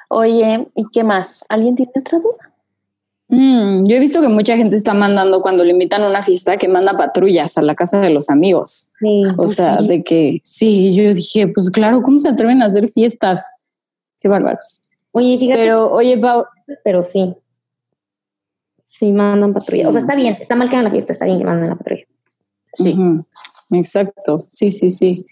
[0.08, 1.44] Oye, ¿y qué más?
[1.48, 2.52] ¿Alguien tiene otra duda?
[3.28, 6.58] Mm, yo he visto que mucha gente está mandando cuando le invitan a una fiesta
[6.58, 8.90] que manda patrullas a la casa de los amigos.
[9.00, 9.22] Sí.
[9.36, 13.72] O sea, de que sí, yo dije, pues claro, ¿cómo se atreven a hacer fiestas?
[14.20, 14.82] Qué bárbaros.
[15.12, 16.44] Oye, fíjate, pero, Pero, oye, Pau,
[17.02, 17.34] sí.
[18.84, 19.82] Sí, mandan patrulla.
[19.82, 19.88] Sí.
[19.88, 21.76] O sea, está bien, está mal que hagan la fiesta, está bien que manden la
[21.76, 22.06] patrulla.
[22.74, 22.94] Sí.
[23.72, 25.26] Exacto, sí, sí, sí.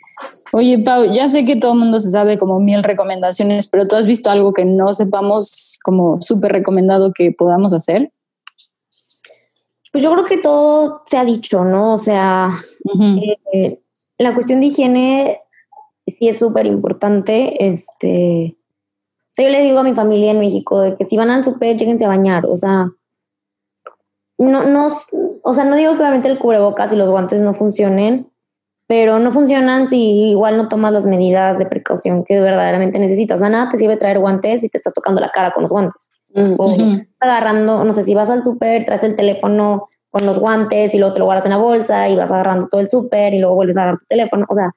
[0.56, 3.96] Oye, Pau, ya sé que todo el mundo se sabe como mil recomendaciones, pero ¿tú
[3.96, 8.12] has visto algo que no sepamos como súper recomendado que podamos hacer?
[9.90, 11.94] Pues yo creo que todo se ha dicho, ¿no?
[11.94, 12.52] O sea,
[13.52, 13.80] eh,
[14.16, 15.40] la cuestión de higiene
[16.06, 17.66] sí es súper importante.
[17.66, 21.32] Este, o sea, yo le digo a mi familia en México de que si van
[21.32, 22.46] al súper, lléguense a bañar.
[22.46, 22.92] O sea,
[24.38, 24.96] no, no,
[25.42, 28.30] o sea, no digo que obviamente el cubrebocas y los guantes no funcionen,
[28.86, 33.36] pero no funcionan si igual no tomas las medidas de precaución que verdaderamente necesitas.
[33.36, 35.72] O sea, nada te sirve traer guantes si te estás tocando la cara con los
[35.72, 36.10] guantes.
[36.34, 36.90] Mm, O Ujú.
[36.90, 40.98] estás agarrando, no sé, si vas al súper, traes el teléfono con los guantes y
[40.98, 43.56] luego te lo guardas en la bolsa y vas agarrando todo el súper y luego
[43.56, 44.46] vuelves a agarrar tu teléfono.
[44.48, 44.70] O sea,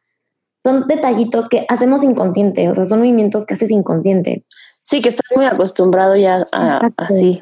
[0.64, 4.44] son detallitos que hacemos inconsciente, o sea, son movimientos que haces inconsciente.
[4.84, 7.42] Sí, que estoy muy acostumbrado ya a así.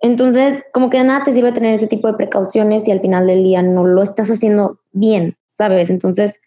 [0.00, 3.26] Entonces, como que de nada te sirve tener ese tipo de precauciones y al final
[3.26, 5.88] del día no lo estás haciendo bien, ¿sabes?
[5.90, 6.40] Entonces,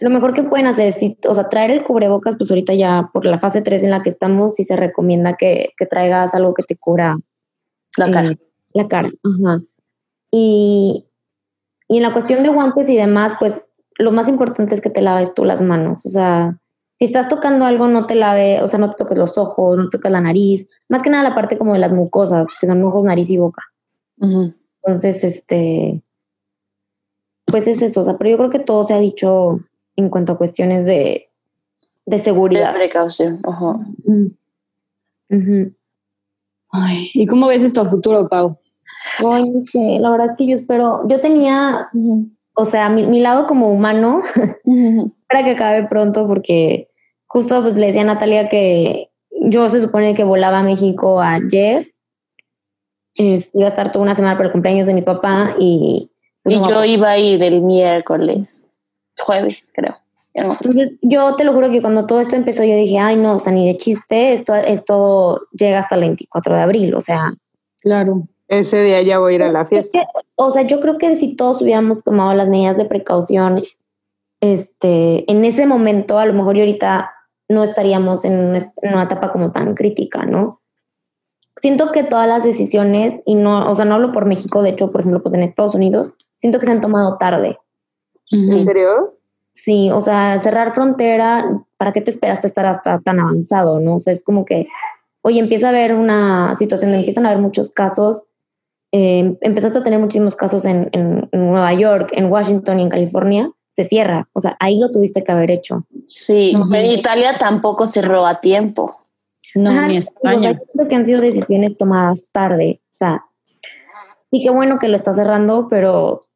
[0.00, 3.10] lo mejor que pueden hacer es, si- o sea, traer el cubrebocas, pues ahorita ya
[3.12, 6.54] por la fase 3 en la que estamos, sí se recomienda que, que traigas algo
[6.54, 7.18] que te cubra
[7.96, 8.30] La cara.
[8.30, 8.38] eh,
[8.74, 9.08] la cara.
[9.08, 9.62] Ajá.
[10.30, 11.06] Y,
[11.88, 13.66] y en la cuestión de guantes y demás, pues
[13.98, 16.04] lo más importante es que te laves tú las manos.
[16.06, 16.58] O sea,
[16.98, 19.88] si estás tocando algo, no te lave, o sea, no te toques los ojos, no
[19.88, 20.66] toques la nariz.
[20.88, 23.62] Más que nada la parte como de las mucosas, que son ojos, nariz y boca.
[24.82, 26.02] Entonces, este,
[27.50, 28.00] pues es eso.
[28.00, 29.60] O sea, pero yo creo que todo se ha dicho
[29.96, 31.28] en cuanto a cuestiones de,
[32.06, 32.74] de De seguridad.
[32.74, 33.40] precaución.
[33.44, 33.78] ajá.
[35.30, 35.72] Ujú.
[36.70, 38.56] Ay, ¿y cómo ves esto a futuro, Pau?
[39.18, 41.88] Ay, no sé, la verdad es que yo espero, yo tenía,
[42.54, 44.20] o sea, mi, mi lado como humano,
[45.28, 46.88] para que acabe pronto porque
[47.26, 49.10] justo pues le decía a Natalia que
[49.42, 51.86] yo se supone que volaba a México ayer.
[53.14, 56.10] Es- iba a estar toda una semana para el cumpleaños de mi papá y...
[56.48, 58.68] Y no yo iba a ir el miércoles,
[59.18, 59.96] jueves, creo.
[60.34, 63.38] Entonces yo te lo juro que cuando todo esto empezó yo dije, ay no, o
[63.38, 67.32] sea, ni de chiste, esto, esto llega hasta el 24 de abril, o sea...
[67.82, 68.28] Claro.
[68.46, 69.98] Ese día ya voy a ir a la Es fiesta.
[69.98, 70.06] que,
[70.36, 73.56] o sea, yo creo que si todos hubiéramos tomado las medidas de precaución,
[74.40, 77.10] este, en ese momento, a lo mejor y ahorita
[77.48, 80.60] no estaríamos en una, en una etapa como tan crítica, ¿no?
[81.56, 84.92] Siento que todas las decisiones, y no, o sea, no hablo por México, de hecho,
[84.92, 87.58] por ejemplo, pues en Estados Unidos, siento que se han tomado tarde.
[88.30, 89.14] ¿En serio?
[89.52, 91.44] Sí, o sea, cerrar frontera,
[91.76, 93.96] ¿para qué te esperaste estar hasta tan avanzado, no?
[93.96, 94.68] O sea, es como que,
[95.22, 98.22] oye, empieza a haber una situación donde empiezan a haber muchos casos,
[98.92, 102.88] eh, empezaste a tener muchísimos casos en, en- en Nueva York, en Washington y en
[102.88, 105.84] California, se cierra, o sea, ahí lo tuviste que haber hecho.
[106.04, 106.68] Sí, Ujú.
[106.70, 108.96] pero Italia tampoco cerró a tiempo.
[109.54, 110.52] No, Ajá, ni España.
[110.52, 113.24] yo siento que han sido decisiones tomadas tarde, o sea,
[114.30, 116.26] y qué bueno que lo está cerrando, pero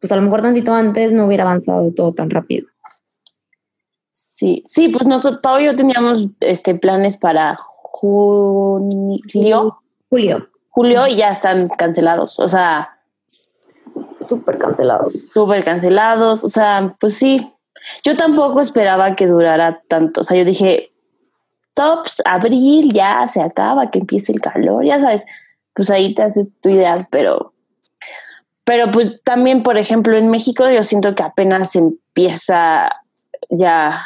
[0.00, 2.68] pues a lo mejor tantito antes no hubiera avanzado todo tan rápido.
[4.12, 8.88] Sí, sí, pues nosotros, Pau y yo teníamos este, planes para julio,
[10.08, 12.38] Julio, julio y ya están cancelados.
[12.38, 12.98] O sea,
[14.28, 15.30] súper cancelados.
[15.30, 16.44] súper cancelados.
[16.44, 17.52] O sea, pues sí.
[18.04, 20.20] Yo tampoco esperaba que durara tanto.
[20.20, 20.90] O sea, yo dije,
[21.74, 25.24] tops, abril, ya se acaba, que empiece el calor, ya sabes.
[25.74, 27.54] Pues ahí te haces tu ideas, pero.
[28.68, 33.00] Pero pues también, por ejemplo, en México yo siento que apenas empieza
[33.48, 34.04] ya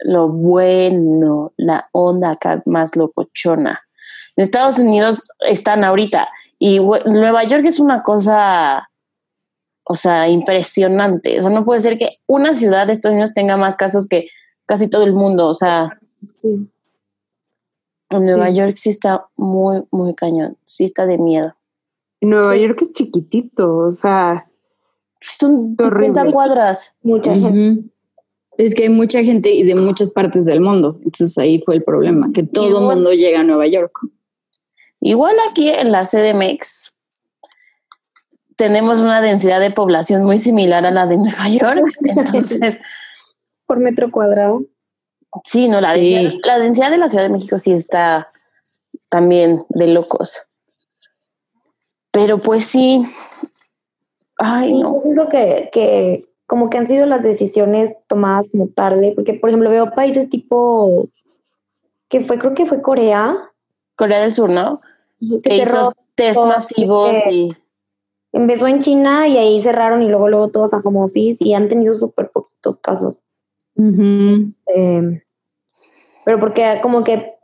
[0.00, 3.80] lo bueno, la onda acá más locochona.
[4.36, 8.90] En Estados Unidos están ahorita y Nueva York es una cosa,
[9.84, 11.38] o sea, impresionante.
[11.38, 14.28] O sea, no puede ser que una ciudad de Estados Unidos tenga más casos que
[14.66, 15.48] casi todo el mundo.
[15.48, 15.98] O sea,
[16.42, 16.68] Sí.
[18.10, 18.54] en Nueva Sí.
[18.54, 20.58] York sí está muy, muy cañón.
[20.66, 21.56] Sí está de miedo.
[22.26, 22.60] Nueva Sí.
[22.62, 24.46] York es chiquitito, o sea,
[25.20, 25.84] Son Qué 50
[26.20, 26.32] horrible.
[26.32, 26.92] cuadras.
[27.02, 27.88] Mucha gente.
[28.58, 30.96] Es que hay mucha gente y de muchas partes del mundo.
[31.04, 33.92] Entonces ahí fue el problema, que todo el mundo llega a Nueva York.
[35.00, 36.96] Igual aquí en la CDMX
[38.56, 41.92] tenemos una densidad de población muy similar a la de Nueva York.
[42.04, 42.78] Entonces,
[43.66, 44.62] Por metro cuadrado.
[45.44, 46.14] sí, no, la, Sí.
[46.14, 48.28] densidad, la densidad de la Ciudad de México sí está
[49.08, 50.42] también de locos.
[52.12, 53.02] Pero pues sí.
[54.38, 54.94] Ay, Sí, no.
[54.94, 59.48] yo siento que, que como que han sido las decisiones tomadas como tarde, porque por
[59.50, 61.08] ejemplo veo países tipo,
[62.08, 63.50] que fue, creo que fue Corea,
[63.96, 64.80] Corea del Sur, ¿no?
[65.42, 67.48] que hizo test masivos y
[68.34, 71.68] Empezó en China y ahí cerraron y luego luego todos a home office y han
[71.68, 73.24] tenido súper poquitos casos.
[73.76, 75.22] Eh,
[76.24, 77.34] pero porque como que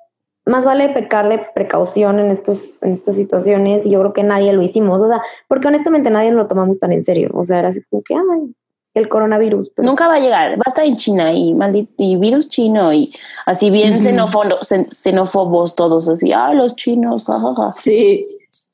[0.49, 4.53] más vale pecar de precaución en estos en estas situaciones y yo creo que nadie
[4.53, 7.69] lo hicimos, o sea, porque honestamente nadie lo tomamos tan en serio, o sea, era
[7.69, 8.55] así como que ay,
[8.95, 12.17] el coronavirus, pero nunca va a llegar, va a estar en China y maldito y
[12.17, 13.13] virus chino y
[13.47, 17.71] así bien xen- xenófobos todos así, ah, los chinos, jajaja.
[17.75, 18.23] Sí,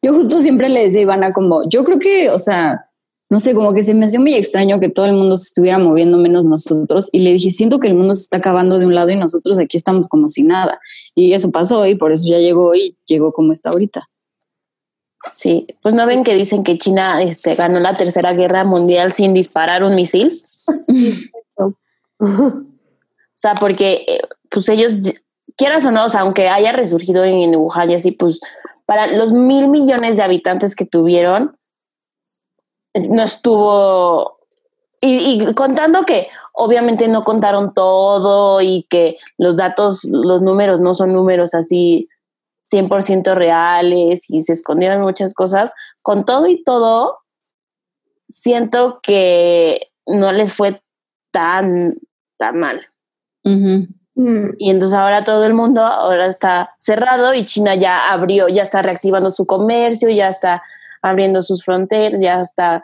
[0.00, 2.86] yo justo siempre le decía a Ivana como, yo creo que, o sea,
[3.34, 5.76] no sé, como que se me hacía muy extraño que todo el mundo se estuviera
[5.76, 8.94] moviendo menos nosotros y le dije, siento que el mundo se está acabando de un
[8.94, 10.78] lado y nosotros aquí estamos como si nada.
[11.16, 14.08] Y eso pasó y por eso ya llegó y llegó como está ahorita.
[15.32, 19.34] Sí, pues no ven que dicen que China este, ganó la tercera guerra mundial sin
[19.34, 20.40] disparar un misil.
[22.20, 24.92] O sea, porque eh, pues ellos,
[25.56, 28.40] quieras o no, o sea, aunque haya resurgido en Wuhan y así, pues
[28.86, 31.56] para los mil millones de habitantes que tuvieron,
[33.10, 34.38] no estuvo...
[35.00, 40.94] Y, y contando que obviamente no contaron todo y que los datos, los números no
[40.94, 42.08] son números así
[42.72, 47.18] 100% reales y se escondieron muchas cosas, con todo y todo,
[48.28, 50.82] siento que no les fue
[51.30, 51.96] tan,
[52.38, 52.86] tan mal.
[53.44, 58.62] Mm, Y entonces ahora todo el mundo ahora está cerrado y China ya abrió, ya
[58.62, 60.62] está reactivando su comercio, ya está
[61.04, 62.82] abriendo sus fronteras, ya está,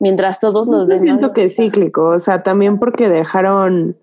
[0.00, 1.02] mientras todos los Yo demás...
[1.02, 3.98] siento que es cíclico, o sea, también porque dejaron,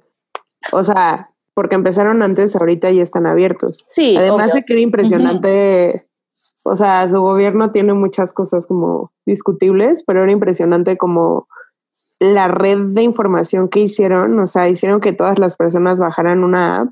[0.71, 3.83] o sea, porque empezaron antes, ahorita ya están abiertos.
[3.87, 4.53] Sí, Además obvio.
[4.53, 6.07] de que era impresionante,
[6.63, 11.47] o sea, su gobierno tiene muchas cosas como discutibles, pero era impresionante como
[12.19, 16.81] la red de información que hicieron, o sea, hicieron que todas las personas bajaran una
[16.81, 16.89] app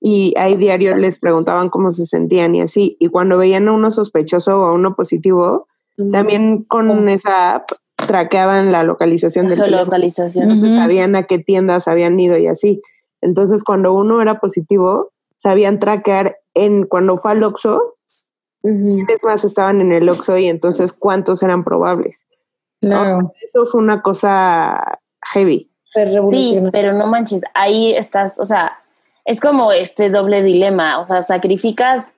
[0.00, 3.90] y ahí diario les preguntaban cómo se sentían y así, y cuando veían a uno
[3.90, 5.66] sospechoso o a uno positivo,
[6.10, 7.70] también con esa app
[8.06, 9.76] traqueaban la localización del teléfono.
[9.76, 10.44] geolocalización.
[10.44, 12.80] Entonces sabían a qué tiendas habían ido y así.
[13.20, 17.96] Entonces, cuando uno era positivo, sabían traquear en cuando fue al Oxxo,
[18.62, 18.94] ujú.
[18.94, 22.26] quiénes más estaban en el Oxxo y entonces cuántos eran probables.
[22.82, 24.98] O sea, eso fue una cosa
[25.32, 25.70] heavy.
[26.30, 28.78] Sí, pero no manches, ahí estás, o sea,
[29.30, 32.14] es como este doble dilema, o sea, sacrificas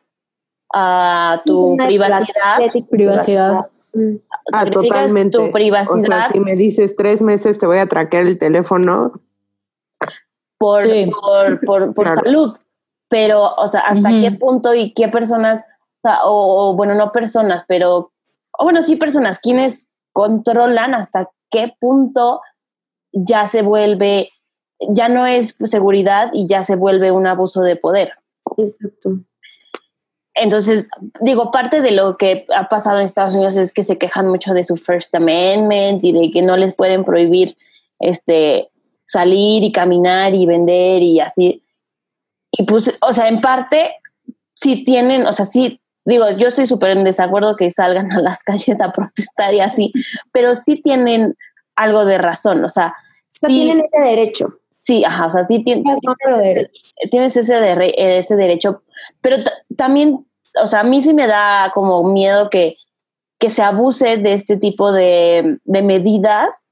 [0.74, 2.88] a tu Una privacidad, privacidad.
[2.90, 3.66] Privacidad.
[3.94, 4.16] Mm.
[4.30, 5.36] Ah, sacrificas totalmente.
[5.36, 9.12] tu O sea, privacidad si me dices tres meses te voy a traquear el teléfono,
[10.58, 11.10] por, Sí.
[11.20, 12.22] por, por, por Claro.
[12.24, 12.56] salud,
[13.08, 17.12] pero, o sea, hasta qué punto y qué personas, o, sea, o- o, bueno, no
[17.12, 18.12] personas, pero,
[18.58, 22.40] o bueno, sí personas, quienes controlan hasta qué punto
[23.12, 24.30] ya se vuelve,
[24.90, 28.12] ya no es seguridad y ya se vuelve un abuso de poder.
[28.56, 29.20] Exacto.
[30.34, 30.88] Entonces,
[31.20, 34.54] digo, parte de lo que ha pasado en Estados Unidos es que se quejan mucho
[34.54, 37.56] de su First Amendment y de que no les pueden prohibir
[37.98, 38.70] este
[39.04, 41.62] salir y caminar y vender y así.
[42.50, 43.94] Y pues, o sea, en parte,
[44.54, 48.42] sí tienen, o sea, sí, digo, yo estoy súper en desacuerdo que salgan a las
[48.44, 49.92] calles a protestar y así,
[50.32, 51.36] pero sí tienen
[51.76, 52.94] algo de razón, o sea, O
[53.28, 54.58] sea, sí, tienen ese derecho.
[54.82, 56.36] Sí, ajá, o sea, sí pero
[57.10, 58.82] tienes ese, ese derecho,
[59.22, 60.26] pero ta- también,
[60.62, 62.76] o sea, a mí sí me da como miedo que,
[63.38, 66.64] que se abuse de este tipo de, de medidas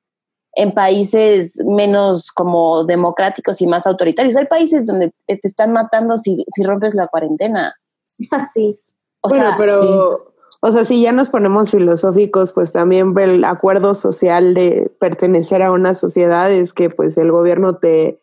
[0.55, 4.37] en países menos como democráticos y más autoritarios.
[4.37, 7.73] Hay países donde te están matando si, si rompes la cuarentena.
[8.31, 8.79] Así.
[9.23, 10.25] O bueno, sea, pero,
[10.63, 15.73] o sea, si ya nos ponemos filosóficos, pues también el acuerdo social de pertenecer a
[15.73, 18.21] una sociedad es que pues el gobierno te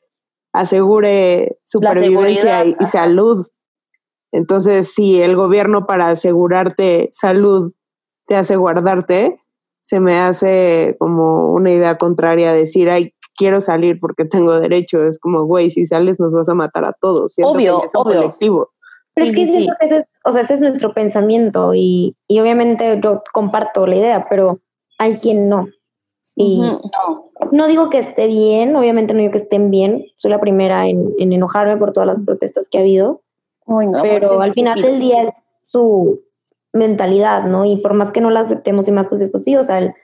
[0.53, 3.47] asegure supervivencia y, salud.
[4.31, 7.73] Entonces, si el gobierno para asegurarte salud
[8.27, 9.41] te hace guardarte,
[9.81, 15.03] se me hace como una idea contraria decir, ay, quiero salir porque tengo derecho.
[15.05, 17.33] Es como, güey, si sales nos vas a matar a todos.
[17.33, 18.21] Siento que Obvio, un obvio.
[18.21, 18.69] colectivo.
[19.18, 21.74] Pero Sí, es que sí, siento que ese es, o sea, ese es nuestro pensamiento
[21.74, 24.59] y, y obviamente yo comparto la idea, pero
[24.99, 25.68] hay quien no.
[26.36, 27.32] Y ujú.
[27.51, 31.15] no digo que esté bien, obviamente no digo que estén bien, soy la primera en,
[31.18, 33.24] en enojarme por todas las protestas que ha habido,
[33.65, 36.22] Uy, no, pero al final del día es su
[36.74, 37.65] mentalidad, ¿no?
[37.65, 39.80] Y por más que no la aceptemos y más, pues es pues sí, o sea,
[39.80, 39.95] el,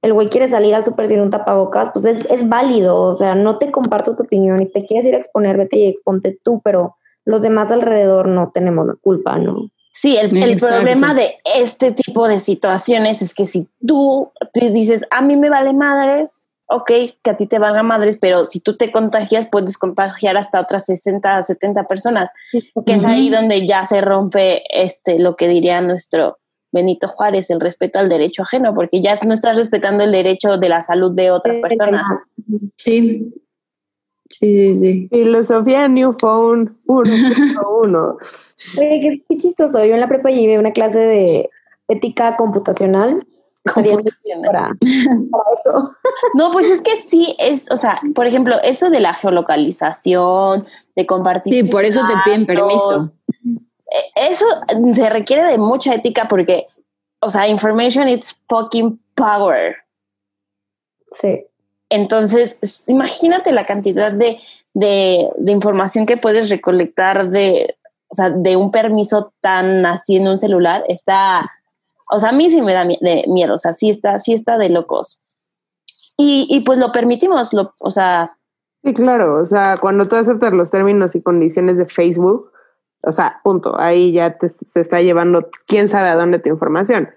[0.00, 3.34] el güey quiere salir al super sin un tapabocas, pues es, es válido, o sea,
[3.34, 6.62] no te comparto tu opinión y te quieres ir a exponer, vete y exponte tú,
[6.64, 9.70] pero los demás alrededor no tenemos la culpa, ¿no?
[9.92, 15.22] Sí, el, problema de este tipo de situaciones es que si tú, tú dices, a
[15.22, 16.90] mí me vale madres, ok,
[17.22, 20.86] que a ti te valga madres, pero si tú te contagias, puedes contagiar hasta otras
[20.86, 22.30] 60, 70 personas,
[22.84, 26.38] que es ahí donde ya se rompe este, lo que diría nuestro
[26.72, 30.68] Benito Juárez, el respeto al derecho ajeno, porque ya no estás respetando el derecho de
[30.68, 32.26] la salud de otra persona.
[32.74, 33.32] Sí.
[34.38, 35.08] Sí, sí, sí.
[35.10, 38.16] Filosofía New Phone 1.1.
[38.78, 39.84] Oye, qué, chistoso.
[39.84, 41.50] Yo en la prepa llevé una clase de
[41.88, 43.26] ética computacional.
[43.74, 43.86] Para-
[44.52, 44.76] para.
[46.34, 50.62] No, pues es que sí es, o sea, por ejemplo, eso de la geolocalización,
[50.94, 51.52] de compartir.
[51.64, 53.00] Sí, por eso te piden permiso.
[53.42, 54.46] eh, Eso
[54.94, 56.66] se requiere de mucha ética porque,
[57.20, 59.76] o sea, information it's fucking power.
[61.12, 61.44] Sí.
[61.94, 64.38] Entonces, imagínate la cantidad de,
[64.74, 67.76] de, información que puedes recolectar de,
[68.08, 70.82] o sea, de un permiso tan así en un celular.
[70.88, 71.50] Está,
[72.10, 74.58] o sea, a mí sí me da de miedo, o sea, sí está, sí está
[74.58, 75.20] de locos.
[76.16, 78.36] Y, y pues lo permitimos, lo, o sea,
[78.84, 79.40] Sí, claro.
[79.40, 82.52] O sea, cuando tú aceptas los términos y condiciones de Facebook,
[83.00, 83.78] o sea, punto.
[83.80, 87.08] Ahí ya te, se está llevando quién sabe a dónde tu información.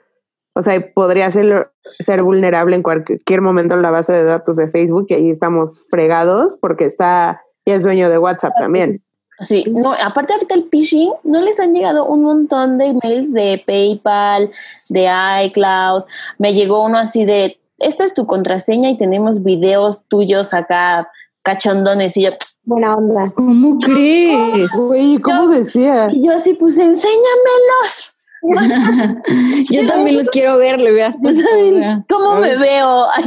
[0.58, 4.56] O sea, y podría ser, ser vulnerable en cualquier momento en la base de datos
[4.56, 9.04] de Facebook y ahí estamos fregados porque está ya es dueño de WhatsApp también.
[9.40, 13.62] sí, no, aparte ahorita el phishing, ¿no les han llegado un montón de emails de
[13.68, 14.50] PayPal,
[14.90, 15.10] de
[15.46, 16.06] iCloud?
[16.40, 21.12] Me llegó uno así de, esta es tu contraseña y tenemos videos tuyos acá
[21.44, 22.32] cachondones y yo,
[22.64, 23.32] Buena onda.
[23.36, 24.72] ¿Cómo crees?
[24.76, 26.10] Güey, ¿cómo decía?
[26.12, 28.17] Y yo así puse, enséñamelos.
[29.72, 32.04] Yo también los quiero ver, le o sea.
[32.08, 33.06] ¿Cómo me veo?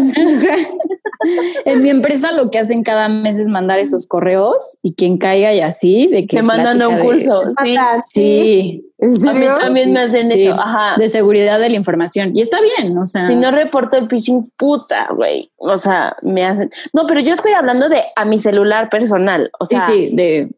[1.67, 5.53] En mi empresa lo que hacen cada mes es mandar esos correos y quien caiga
[5.53, 7.43] y así, de que Te mandan a un de- curso.
[7.63, 7.77] Sí.
[8.07, 10.55] Sí, ¿En A mí también me hacen sí, eso.
[10.55, 10.97] Ajá.
[10.97, 12.35] de seguridad de la información.
[12.35, 13.29] Y está bien, o sea.
[13.29, 15.51] Si no reporto el pitching, puta, güey.
[15.57, 16.71] O sea, me hacen.
[16.95, 19.51] No, pero yo estoy hablando de a mi celular personal.
[19.59, 20.51] O sí, sea, sí, de,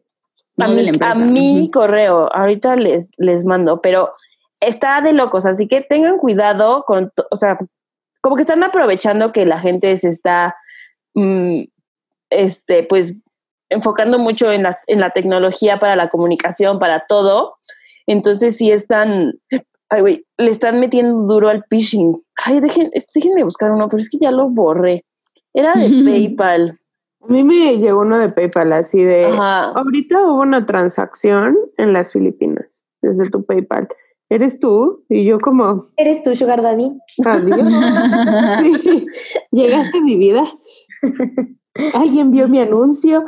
[0.59, 2.33] a, no de mi, a mi correo.
[2.33, 4.11] Ahorita les, les mando, pero
[4.67, 5.45] está de locos.
[5.45, 7.57] Así que tengan cuidado con, o sea,
[8.21, 10.55] como que están aprovechando que la gente se está,
[11.13, 11.63] mm,
[12.29, 13.15] este, pues,
[13.69, 17.55] enfocando mucho en la, en la tecnología para la comunicación, para todo.
[18.07, 19.33] Entonces sí están,
[19.89, 22.21] ay, güey, le están metiendo duro al phishing.
[22.37, 25.05] Ay, dejen, déjenme buscar uno, pero es que ya lo borré.
[25.53, 26.79] Era de PayPal.
[27.21, 29.69] A mí me llegó uno de PayPal así de, Ajá.
[29.69, 33.87] ahorita hubo una transacción en las Filipinas desde tu PayPal.
[34.33, 35.03] ¿Eres tú?
[35.09, 36.91] Y yo como, ¿Eres tú, Sugar Daddy?
[37.07, 37.21] Sí.
[39.51, 40.43] Llegaste a mi vida.
[41.93, 43.23] Alguien vio mi anuncio.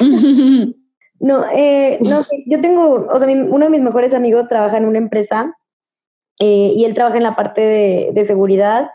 [1.22, 4.86] No, eh, no yo tengo, o sea, mi- uno de mis mejores amigos trabaja en
[4.86, 5.54] una empresa
[6.38, 8.88] eh, y él trabaja en la parte de, de seguridad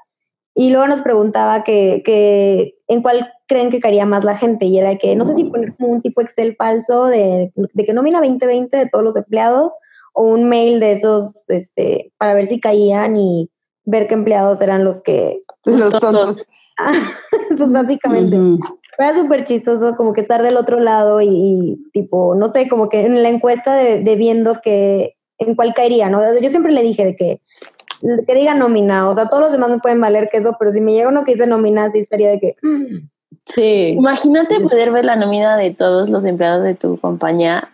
[0.56, 4.80] y luego nos preguntaba que, que en cuál creen que caería más la gente y
[4.80, 8.18] era que no sé si poner como un tipo Excel falso de, de que nómina
[8.22, 9.78] 2020 de todos los empleados
[10.16, 13.50] o un mail de esos este, para ver si caían y
[13.84, 16.02] ver qué empleados eran los que, Los tontos.
[16.02, 16.48] tontos.
[17.58, 18.38] pues básicamente.
[18.38, 18.60] Ujú.
[18.98, 22.88] Era súper chistoso como que estar del otro lado y, y, tipo, no sé, como
[22.88, 26.22] que en la encuesta de, de viendo que en cuál caería, ¿no?
[26.42, 27.42] Yo siempre le dije de que,
[28.26, 30.80] que diga nómina, o sea, todos los demás me pueden valer que eso, pero si
[30.80, 33.10] me llega uno que dice nómina, sí estaría de que, mm,
[33.46, 33.90] Sí.
[33.98, 37.70] Imagínate poder ver la nómina de todos los empleados de tu compañía.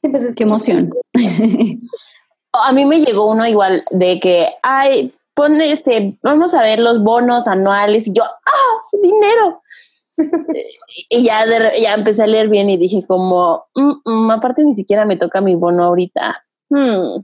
[0.00, 0.90] Sí, pues es Qué emoción.
[2.52, 7.02] A mí me llegó uno igual de que, ay, pone este, vamos a ver los
[7.02, 9.62] bonos anuales y yo, ah, dinero.
[11.08, 14.74] y ya, de ya empecé a leer bien y dije como, "Mm, mm, aparte ni
[14.74, 16.44] siquiera me toca mi bono ahorita.
[16.68, 17.22] Hmm.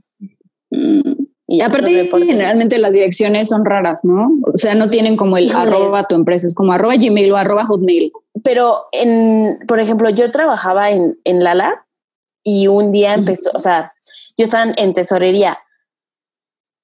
[0.71, 1.27] Mm.
[1.49, 4.27] Y aparte, generalmente las direcciones son raras, ¿no?
[4.53, 7.65] O sea, no tienen como el arroba tu empresa, es como arroba Gmail o arroba
[7.65, 8.11] Hotmail.
[8.43, 11.86] Pero, en, por ejemplo, yo trabajaba en, en Lala
[12.49, 13.91] y un día empezó, o sea,
[14.37, 15.59] yo estaba en tesorería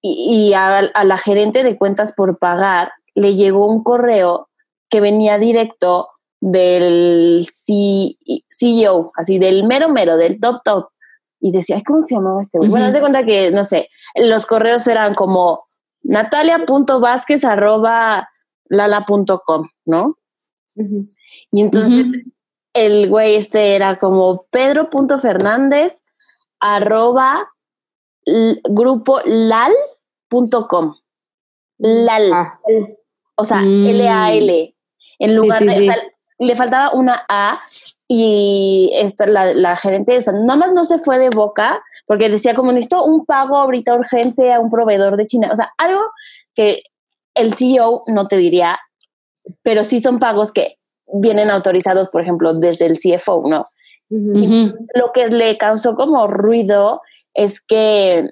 [0.01, 4.49] y, y a, a la gerente de cuentas por pagar le llegó un correo
[4.89, 6.09] que venía directo
[6.41, 8.17] del C-
[8.49, 10.89] CEO, así del mero mero, del top top.
[11.39, 12.69] Y decía, ay, ¿cómo se llamaba este güey?
[12.69, 12.89] Bueno, Ujú.
[12.89, 15.63] haz de cuenta que, no sé, los correos eran como
[16.01, 18.27] natalia.vázquez arroba
[18.67, 20.17] lala.com, ¿no?
[21.51, 22.11] Y entonces.
[22.73, 26.01] El güey este era como pedro.fernández
[26.59, 27.49] arroba
[28.69, 30.95] grupo lal.com.
[31.77, 32.59] Lal, Ah,
[33.35, 33.87] o sea, Mm.
[33.87, 34.75] L-A-L.
[35.19, 35.81] En lugar sí, de, sí.
[35.89, 36.03] o sea,
[36.39, 37.61] le faltaba una A
[38.07, 42.29] y esta, la, la gerente, o sea, nada más no se fue de boca porque
[42.29, 45.49] decía como necesito un pago ahorita urgente a un proveedor de China.
[45.51, 46.01] O sea, algo
[46.53, 46.83] que
[47.35, 48.79] el CEO no te diría
[49.61, 50.77] pero sí son pagos que
[51.11, 53.67] vienen autorizados, por ejemplo, desde el CFO, ¿no?
[54.09, 57.01] Lo que le causó como ruido
[57.33, 58.29] es que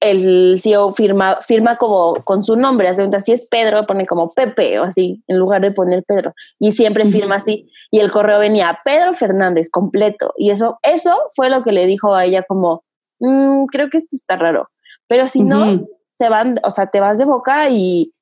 [0.00, 4.30] el CEO firma, firma como con su nombre, hace cuenta, si es Pedro, pone como
[4.30, 6.34] Pepe o así, en lugar de poner Pedro.
[6.58, 7.70] Y siempre firma así.
[7.90, 10.34] Y el correo venía Pedro Fernández completo.
[10.36, 12.82] Y eso, eso fue lo que le dijo a ella como,
[13.20, 14.68] "Mm, creo que esto está raro.
[15.06, 18.12] Pero si no, se van, o sea, te vas de boca y,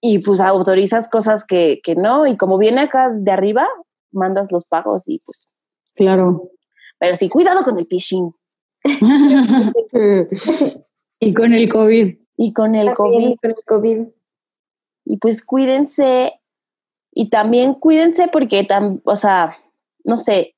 [0.00, 2.26] y pues autorizas cosas que, que no.
[2.26, 3.66] Y como viene acá de arriba,
[4.12, 5.52] mandas los pagos y pues,
[5.94, 6.50] Claro.
[6.98, 8.34] pero sí, cuidado con el phishing.
[11.20, 12.14] y con el COVID.
[12.38, 13.12] Y con el COVID.
[13.12, 13.98] También con el COVID.
[15.04, 16.40] y pues cuídense
[17.12, 19.56] y también cuídense porque, tam, o sea,
[20.04, 20.54] no sé.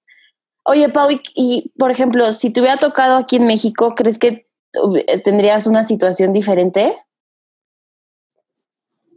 [0.64, 4.46] Oye, Pau, y, y, por ejemplo, si te hubiera tocado aquí en México, ¿crees que
[5.06, 6.96] eh, tendrías una situación diferente?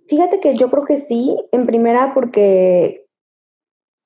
[0.08, 3.08] Fíjate que yo creo que sí, en primera porque,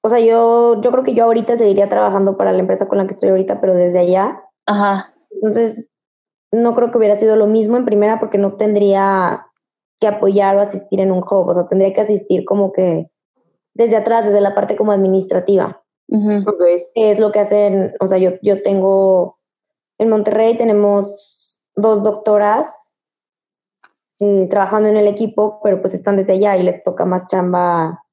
[0.01, 3.05] o sea, yo, yo creo que yo ahorita seguiría trabajando para la empresa con la
[3.05, 4.41] que estoy ahorita, pero desde allá.
[4.65, 5.89] Ajá, Entonces,
[6.51, 9.47] no creo que hubiera sido lo mismo en primera porque no tendría
[9.99, 13.11] que apoyar o asistir en un hub, o sea, tendría que asistir como que
[13.73, 15.83] desde atrás, desde la parte como administrativa.
[16.11, 16.63] Ok.
[16.95, 19.37] que es lo que hacen, o sea, yo, yo tengo,
[19.99, 22.88] en Monterrey tenemos dos doctoras
[24.19, 28.03] eh, trabajando en el equipo, pero pues están desde allá y les toca más chamba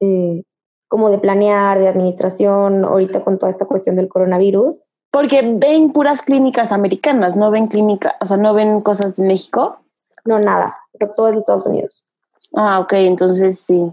[0.00, 0.42] eh,
[0.88, 4.82] como de planear, de administración, ahorita con toda esta cuestión del coronavirus.
[5.10, 9.80] Porque ven puras clínicas americanas, no ven clínica, o sea, no ven cosas de México.
[10.24, 12.06] No, nada, o sea, todo es de Estados Unidos.
[12.54, 13.92] Ah, ok, entonces sí.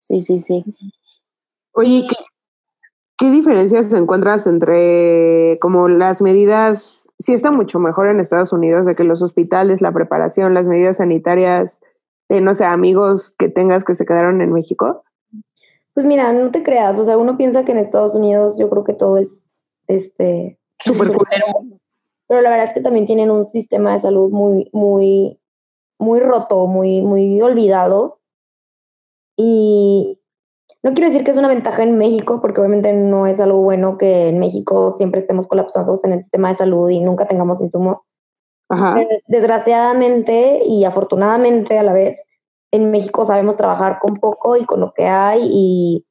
[0.00, 0.64] Sí, sí, sí.
[1.72, 2.16] Oye, ¿qué,
[3.20, 7.06] qué diferencias encuentras entre como las medidas?
[7.18, 10.96] Sí está mucho mejor en Estados Unidos de que los hospitales, la preparación, las medidas
[10.96, 11.82] sanitarias,
[12.30, 15.04] de no sé, amigos que tengas que se quedaron en México.
[15.92, 18.84] Pues mira, no te creas, o sea, uno piensa que en Estados Unidos yo creo
[18.84, 19.50] que todo es,
[19.86, 21.08] este, Súper
[22.26, 25.38] pero la verdad es que también tienen un sistema de salud muy, muy,
[25.98, 28.20] muy roto, muy, muy olvidado.
[29.36, 30.19] Y
[30.82, 33.98] no quiero decir que es una ventaja en México, porque obviamente no es algo bueno
[33.98, 38.00] que en México siempre estemos colapsados en el sistema de salud y nunca tengamos insumos.
[38.68, 38.94] Ajá.
[38.94, 42.24] Pero Desgraciadamente y afortunadamente a la vez,
[42.72, 46.06] en México sabemos trabajar con poco y con lo que hay y,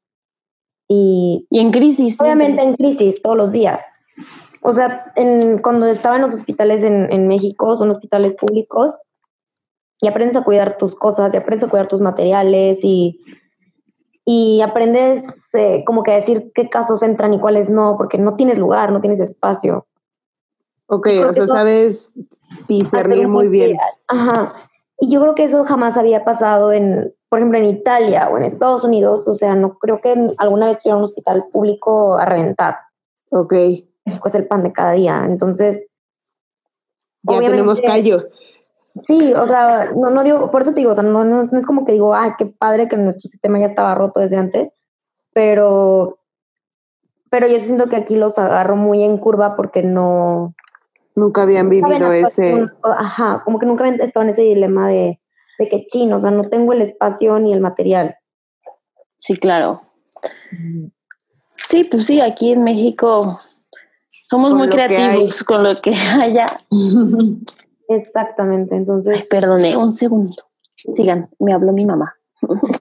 [0.87, 2.17] y Y en crisis.
[2.17, 2.45] siempre.
[2.45, 3.81] obviamente en crisis todos los días.
[4.61, 8.99] O sea, en, cuando estaba en los hospitales en, en México, son hospitales públicos,
[10.01, 13.21] y aprendes a cuidar tus cosas, y aprendes a cuidar tus materiales, y,
[14.31, 18.35] y aprendes eh, como que a decir qué casos entran y cuáles no, porque no
[18.35, 19.87] tienes lugar, no tienes espacio.
[20.85, 22.11] Ok, o sea, eso- sabes
[22.67, 23.75] discernir muy bien.
[24.07, 24.53] Ajá.
[24.99, 28.43] Y yo creo que eso jamás había pasado en, por ejemplo, en Italia o en
[28.43, 29.27] Estados Unidos.
[29.27, 32.77] O sea, no creo que alguna vez fui a un hospital público a reventar.
[33.31, 33.53] Ok,
[34.05, 35.23] México es el pan de cada día.
[35.25, 35.87] Entonces,
[37.23, 38.27] ya tenemos callo.
[39.01, 41.59] Sí, o sea, no, no digo, por eso te digo, o sea, no, no, no
[41.59, 44.69] es como que digo, ay, qué padre que nuestro sistema ya estaba roto desde antes,
[45.33, 46.19] pero,
[47.29, 50.53] pero yo siento que aquí los agarro muy en curva porque no,
[51.19, 52.65] Nunca habían vivido ese.
[52.83, 55.19] ajá, como que nunca habían estado en ese dilema de,
[55.57, 58.15] de que chino, o sea, no tengo el espacio ni el material.
[59.17, 59.81] Sí, claro.
[61.67, 63.39] Sí, pues sí, aquí en México
[64.09, 66.45] somos Con muy creativos con lo que haya.
[67.89, 70.35] Exactamente, Ay, entonces, perdone, un segundo.
[70.93, 72.15] Sigan, me habló mi mamá.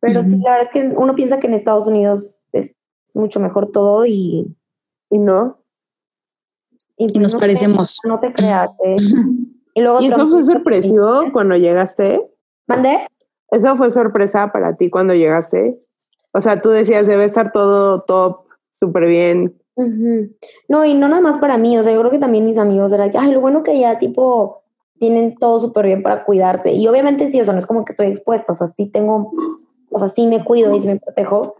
[0.00, 2.74] pero sí, la verdad es que uno piensa que en Estados Unidos es
[3.14, 4.54] mucho mejor todo y,
[5.10, 5.58] Y no.
[6.96, 8.00] y, Y nos no te- parecemos.
[8.06, 8.96] no te creas, ¿eh?
[9.74, 12.20] Y luego ¿Y eso fue que- sorpresivo cuando llegaste?
[12.66, 13.06] ¿Mandé?
[13.50, 15.80] ¿Eso fue sorpresa para ti cuando llegaste?
[16.32, 18.40] O sea, tú decías, debe estar todo top,
[18.78, 19.56] súper bien.
[19.78, 20.30] Ujú.
[20.68, 22.92] No, y no nada más para mí, o sea, yo creo que también mis amigos
[22.92, 24.62] era que, ay, lo bueno que ya tipo
[24.98, 26.72] tienen todo súper bien para cuidarse.
[26.72, 29.30] Y obviamente sí, o sea, no es como que estoy expuesta, o sea, sí tengo,
[29.90, 31.54] o sea, sí me cuido y sí me protejo,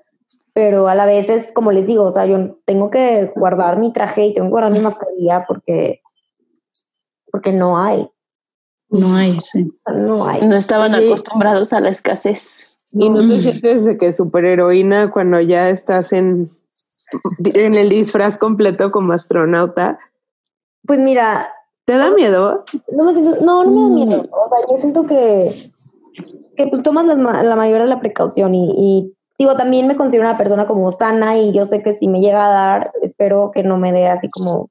[0.52, 3.92] pero a la vez es como les digo, o sea, yo tengo que guardar mi
[3.92, 6.00] traje y tengo que guardar mi mascarilla porque,
[7.30, 8.10] porque no hay,
[8.90, 9.70] No hay, sí.
[9.94, 10.44] no hay.
[10.44, 11.06] No estaban Oye.
[11.06, 12.78] acostumbrados a la escasez.
[12.90, 13.38] ¿Y no te Mm.
[13.38, 16.48] sientes de que superheroína cuando ya estás en,
[17.44, 19.98] en el disfraz completo como astronauta?
[20.86, 21.52] Pues mira,
[21.84, 22.64] ¿Te da miedo?
[22.92, 23.94] No me siento, no, no me da Mm.
[23.94, 24.28] miedo.
[24.30, 25.72] O sea, yo siento que,
[26.54, 30.36] que tomas ma- la mayoría de la precaución y, y, digo, también me considero una
[30.36, 33.78] persona como sana y yo sé que si me llega a dar, espero que no
[33.78, 34.68] me dé así como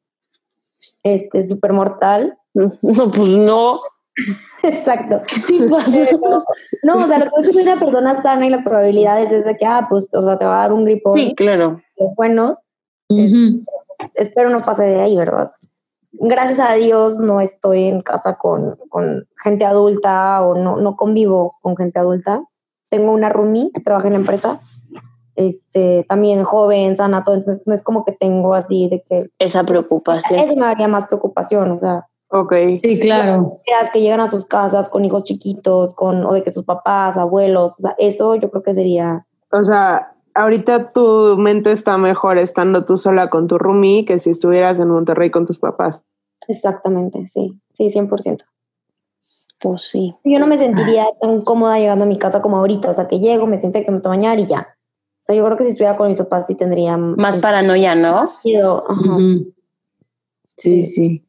[1.03, 2.37] este súper mortal.
[2.53, 3.79] No, pues no.
[4.63, 5.21] Exacto.
[5.45, 5.91] Sí pasa.
[6.09, 6.43] Pero,
[6.83, 9.65] no, o sea, lo que es una persona sana y las probabilidades es de que,
[9.65, 11.81] ah, pues, o sea, te va a dar un gripón Sí, claro.
[11.97, 12.57] Los buenos.
[13.09, 13.63] Ujú.
[14.15, 15.49] Espero no pase de ahí, ¿verdad?
[16.13, 21.55] Gracias a Dios no estoy en casa con, con gente adulta o no, no convivo
[21.61, 22.43] con gente adulta.
[22.89, 24.61] Tengo una roomie que trabaja en la empresa,
[25.35, 29.63] este, también joven, sana, todo, entonces no es como que tengo así de que Esa
[29.63, 30.39] preocupación.
[30.39, 32.53] eso me daría más preocupación, o sea, Ok.
[32.75, 33.61] Sí, claro.
[33.93, 37.75] que llegan a sus casas con hijos chiquitos, con, o de que sus papás, abuelos,
[37.77, 42.85] o sea, eso yo creo que sería, O sea, ahorita tu mente está mejor estando
[42.85, 46.03] tú sola con tu roomie que si estuvieras en Monterrey con tus papás.
[46.47, 48.43] exactamente, sí, sí, 100%.
[49.59, 50.15] Pues sí.
[50.23, 53.19] Yo no me sentiría tan cómoda llegando a mi casa como ahorita, o sea, que
[53.19, 54.67] llego, me siento que me tomo bañar y ya.
[54.69, 58.31] O sea, yo creo que si estuviera con mis papás sí tendría Más paranoia, ¿no?
[60.55, 61.26] Sí, sí.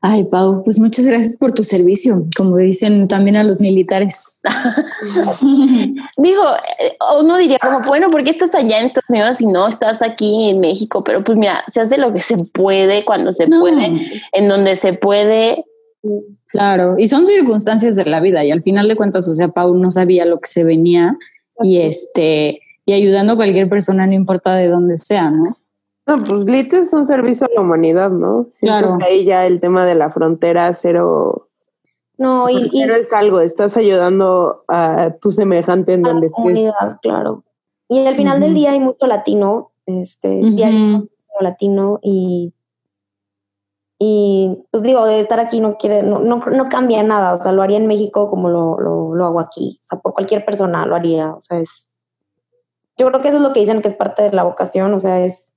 [0.00, 4.38] Ay, Pau, pues muchas gracias por tu servicio, como dicen también a los militares.
[6.16, 6.42] Digo,
[6.78, 10.00] eh, uno diría como, bueno, ¿por qué estás allá en Estados Unidos y no estás
[10.02, 11.02] aquí en México?
[11.02, 14.76] Pero pues mira, se hace lo que se puede, cuando se No, puede, en donde
[14.76, 15.64] se puede.
[16.46, 19.74] Claro, y son circunstancias de la vida y al final de cuentas, o sea, Pau
[19.74, 21.16] no sabía lo que se venía
[21.60, 25.56] y este y ayudando a cualquier persona, no importa de dónde sea, ¿no?
[26.08, 28.46] No, pues Lit es un servicio a la humanidad, ¿no?
[28.50, 28.98] Siento Claro.
[28.98, 31.48] que ahí ya el tema de la frontera cero,
[32.16, 36.26] No, y, y cero es algo, estás ayudando a tu semejante en a donde la
[36.28, 36.36] estés.
[36.42, 37.44] comunidad, claro.
[37.90, 40.96] Y al final del día hay mucho latino, este, diario Ujú.
[40.98, 42.52] mucho latino y
[44.00, 47.50] y pues digo, de estar aquí no quiere, no, no, no cambia nada, o sea,
[47.50, 50.86] lo haría en México como lo, lo, lo hago aquí, o sea, por cualquier persona
[50.86, 51.88] lo haría, o sea, es,
[52.96, 55.00] yo creo que eso es lo que dicen que es parte de la vocación, o
[55.00, 55.54] sea, es,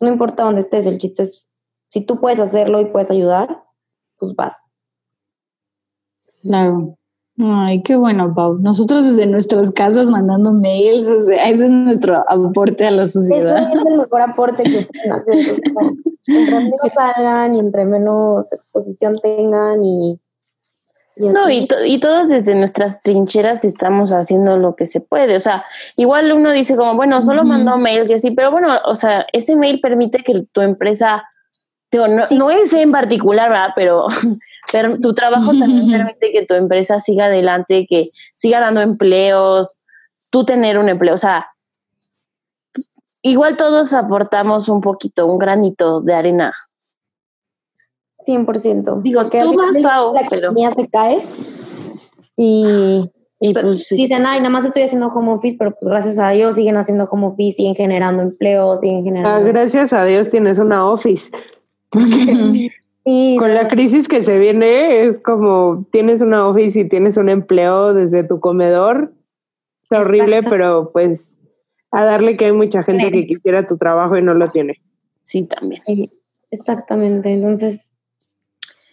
[0.00, 1.48] no importa dónde estés, el chiste es,
[1.88, 3.64] si tú puedes hacerlo y puedes ayudar,
[4.18, 4.54] pues vas.
[6.42, 6.98] Claro.
[7.40, 8.58] Ay, qué bueno, Pau.
[8.58, 13.58] Nosotros desde nuestras casas mandando mails, o sea, ese es nuestro aporte a la sociedad.
[13.58, 15.62] es el mejor aporte que pueden hacer.
[16.26, 20.20] entre menos salgan y entre menos exposición tengan y...
[21.18, 25.36] No, y, to- y todos desde nuestras trincheras estamos haciendo lo que se puede.
[25.36, 25.64] O sea,
[25.96, 29.56] igual uno dice como, bueno, solo mandó mails y así, pero bueno, o sea, ese
[29.56, 31.24] mail permite que tu empresa,
[31.92, 33.70] no, no es en particular, ¿verdad?
[33.74, 34.06] Pero,
[34.72, 39.78] pero tu trabajo también permite que tu empresa siga adelante, que siga dando empleos,
[40.30, 41.14] tú tener un empleo.
[41.14, 41.48] O sea,
[43.22, 46.54] igual todos aportamos un poquito, un granito de arena.
[48.28, 49.02] 100%.
[49.02, 51.18] Digo, Porque tú vas, Pau, la pero- se cae
[52.36, 53.10] y
[53.52, 53.96] pues sí.
[53.96, 57.04] dicen, ay, nada más estoy haciendo home office, pero pues gracias a Dios siguen haciendo
[57.04, 59.46] home office, siguen generando empleos, siguen Ah, generando...
[59.48, 61.32] gracias a Dios tienes una office.
[63.10, 67.30] Y Con la crisis que se viene es como tienes una office y tienes un
[67.30, 69.14] empleo desde tu comedor.
[69.80, 71.38] Está horrible, pero pues
[71.90, 74.82] a darle que hay mucha gente que quisiera tu trabajo y no lo tiene.
[75.22, 75.80] Sí, también.
[75.86, 76.10] Sí,
[76.50, 77.94] Exactamente, entonces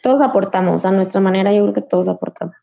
[0.06, 2.56] todos aportamos a nuestra manera, yo creo que todos aportamos.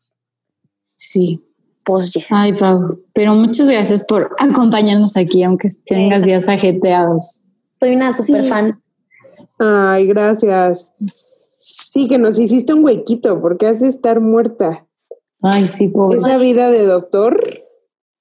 [0.94, 1.44] Sí.
[1.84, 2.22] Pues ya.
[2.30, 3.00] Ay, Pau.
[3.12, 7.42] Pero muchas gracias por acompañarnos aquí, aunque tengas días ajeteados.
[7.80, 8.48] Soy una super Sí.
[8.48, 8.80] fan.
[9.58, 10.92] Ay, gracias.
[11.58, 14.86] Sí, que nos hiciste un huequito, porque has de estar muerta.
[15.42, 16.18] Ay, sí, pobre.
[16.18, 17.58] Esa vida de doctor,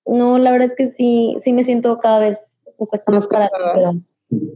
[0.07, 3.27] No, la verdad es que sí, sí me siento cada vez me cuesta Más más
[3.27, 3.73] para cansada.
[3.75, 4.49] pero es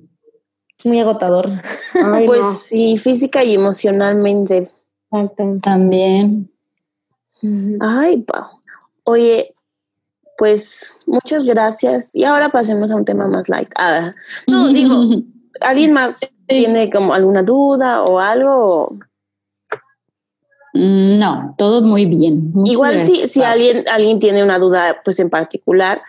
[0.86, 1.48] muy agotador.
[1.94, 2.54] ay, pues no.
[2.54, 4.70] sí, física y emocionalmente.
[5.62, 6.52] También.
[7.80, 8.62] Ay, Pau.
[9.04, 9.56] Oye,
[10.38, 12.10] pues muchas gracias.
[12.14, 13.70] Y ahora pasemos a un tema más light.
[13.78, 14.12] Ah,
[14.48, 15.02] no, digo,
[15.62, 18.98] ¿alguien más tiene como alguna duda o algo?
[20.74, 22.52] Mm, No, todo muy bien.
[22.52, 26.02] Muchas Igual si, gracias, si alguien, alguien tiene una duda pues en particular,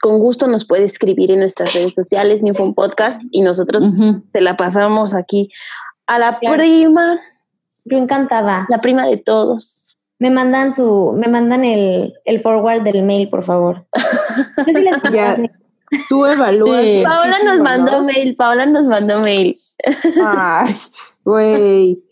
[0.00, 3.84] con gusto nos puede escribir en nuestras redes sociales, New Phone Podcast, y nosotros
[4.32, 5.50] te la pasamos aquí
[6.06, 6.56] a la Claro.
[6.56, 7.18] prima,
[7.84, 8.66] Yo encantada.
[8.68, 9.96] la prima de todos.
[10.18, 13.86] Me mandan su, me mandan el, el forward del mail, por favor.
[14.58, 15.36] Yo sí les Ya.
[16.10, 16.82] Tú evalúas.
[16.82, 17.02] Sí.
[17.02, 18.04] Paola nos mandó ¿no?
[18.04, 19.56] mail, Paola nos mandó mail.
[20.22, 20.74] Ay,
[21.24, 22.02] güey.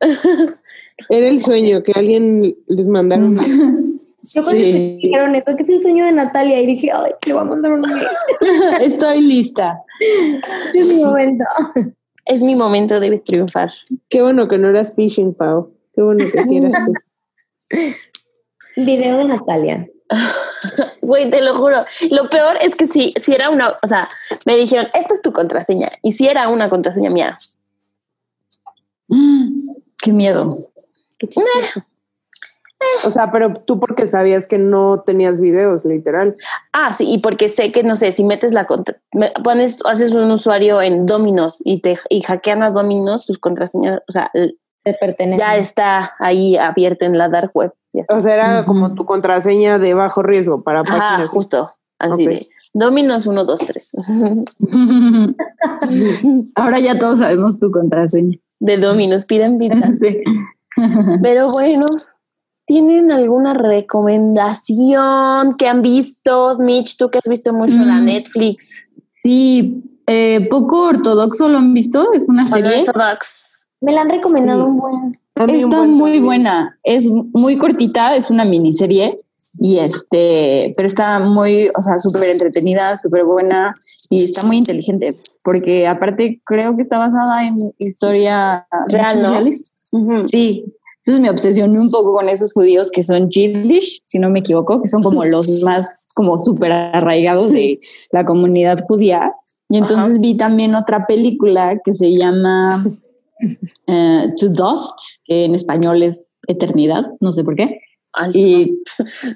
[1.08, 3.36] Era el sueño que alguien les mandara un
[4.22, 4.98] Yo cuando me Sí.
[5.02, 7.72] dijeron esto, que es el sueño de Natalia, y dije, ay, le voy a mandar
[7.72, 8.06] un mail.
[8.80, 9.82] Estoy lista.
[10.74, 11.44] Es mi momento.
[12.24, 13.70] Es mi momento, debes triunfar.
[14.08, 15.72] Qué bueno que no eras phishing, Pau.
[15.94, 16.92] Qué bueno que sí eras tú.
[18.76, 19.88] Video de Natalia.
[21.00, 21.78] Güey, te lo juro.
[22.10, 24.08] Lo peor es que si, si era una, o sea,
[24.46, 25.90] me dijeron, esta es tu contraseña.
[26.02, 27.38] Y si era una contraseña mía.
[29.08, 29.56] Mm,
[30.02, 30.48] Qué miedo.
[31.18, 31.82] Qué chistoso.
[33.04, 36.34] O sea, pero tú porque sabías que no tenías videos, literal.
[36.72, 40.12] Ah, sí, y porque sé que, no sé, si metes la contra, me- pones, haces
[40.12, 44.54] un usuario en Dominos y te y hackean a Dominos, tus contraseñas, o sea, l-
[44.84, 45.38] Te pertenece.
[45.40, 47.72] ya está ahí abierto en la dark web.
[48.08, 51.28] O sea, era como tu contraseña de bajo riesgo para Ajá, páginas.
[51.30, 52.30] justo, así Ok.
[52.32, 53.92] de Dominos 1, 2, 3.
[56.54, 58.38] Ahora ya todos sabemos tu contraseña.
[58.60, 59.86] De Dominos, piden pizza.
[59.92, 60.22] Sí.
[61.22, 61.84] Pero bueno,
[62.66, 66.56] ¿tienen alguna recomendación que han visto?
[66.58, 68.04] Mitch, tú que has visto mucho la Mm.
[68.04, 68.88] Netflix.
[69.22, 72.82] Sí, eh, poco ortodoxo lo han visto, es una serie.
[72.82, 73.66] Unorthodox.
[73.80, 74.66] Me la han recomendado Sí.
[74.66, 75.18] un buen.
[75.34, 76.24] Un Está buen muy también.
[76.24, 79.10] buena, es muy cortita, es una miniserie
[79.58, 83.72] y este, pero está muy, o sea, súper entretenida, súper buena
[84.10, 89.30] y está muy inteligente, porque aparte creo que está basada en historia Real, ¿no?
[89.30, 89.72] reales.
[90.24, 90.64] Sí,
[91.04, 94.80] entonces me obsesioné un poco con esos judíos que son Yiddish, si no me equivoco,
[94.80, 97.78] que son como los más como súper arraigados de
[98.12, 99.32] la comunidad judía.
[99.68, 102.84] Y entonces vi también otra película que se llama
[103.88, 107.80] eh, To Dust, que en español es Eternidad, no sé por qué.
[108.14, 108.66] Ay, Y, y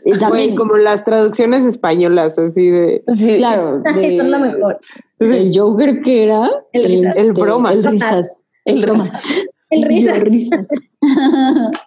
[0.04, 3.02] Güey, también, como las traducciones españolas, así de.
[3.16, 3.36] sí.
[3.38, 4.78] claro, de- Son lo mejor.
[5.18, 7.06] el Joker que era El.
[7.16, 7.74] El bromas.
[7.84, 8.44] El risas.
[8.66, 9.42] El bromas.
[9.70, 10.14] El risa.
[10.14, 10.66] Risa.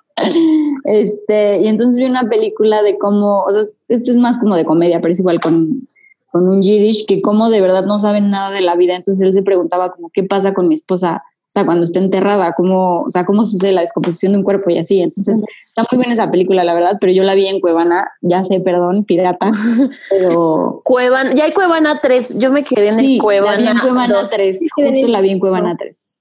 [0.86, 4.65] este, y entonces vi una película de cómo, o sea, esto es más como de
[4.65, 5.88] comedia, pero es igual con,
[6.32, 8.95] con un Yiddish, que como de verdad no saben nada de la vida.
[8.95, 11.23] Entonces él se preguntaba como, ¿qué pasa con mi esposa?
[11.49, 14.69] O sea, cuando está enterrada, cómo, o sea, cómo sucede la descomposición de un cuerpo
[14.69, 15.01] y así.
[15.01, 18.45] Entonces, está muy buena esa película, la verdad, pero yo la vi en Cuevana, ya
[18.45, 19.49] sé, perdón, pirata,
[20.11, 22.38] pero Cuevana, ya hay Cuevana 3.
[22.38, 24.30] Yo me quedé en Sí, el Cuevana, la vi en Cuevana 2.
[24.30, 24.59] 3.
[24.59, 26.18] que Justo la vi en Cuevana 3.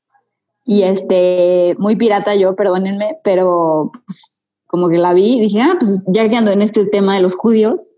[0.71, 5.77] Y este, muy pirata yo, perdónenme, pero pues, como que la vi y dije, ah,
[5.79, 7.97] pues ya que ando en este tema de los judíos,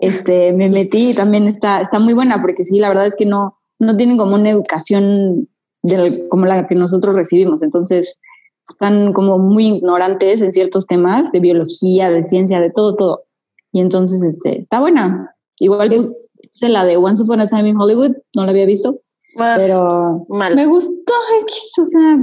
[0.00, 3.24] este, me metí y también está, está muy buena, porque sí, la verdad es que
[3.24, 5.48] no, no tienen como una educación
[5.84, 7.62] del- como la que nosotros recibimos.
[7.62, 8.20] Entonces,
[8.68, 13.22] están como muy ignorantes en ciertos temas de biología, de ciencia, de todo, todo.
[13.70, 15.36] Y entonces, este, está buena.
[15.60, 18.98] Igual puse la de Once Upon a Time in Hollywood, no la había visto,
[19.36, 20.54] Pero mal.
[20.54, 21.12] me gustó
[21.42, 22.16] X, o sea,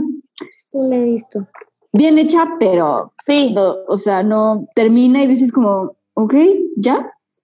[0.73, 1.45] No la he visto.
[1.93, 6.33] bien hecha, pero, Sí, no, o sea, no termina y dices como, ok,
[6.77, 6.97] ya,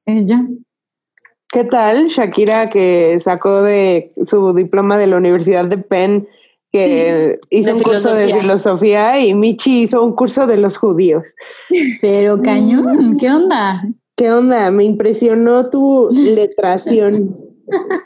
[0.08, 0.46] eh, ya.
[1.52, 6.28] ¿Qué tal Shakira que sacó de su diploma de la Universidad de Penn,
[6.72, 8.42] que hizo De un curso de filosofía.
[8.42, 11.36] filosofía y Michi hizo un curso de los judíos?
[12.02, 13.84] Pero cañón, ¿qué onda?
[14.16, 14.72] ¿Qué onda?
[14.72, 17.36] Me impresionó tu letración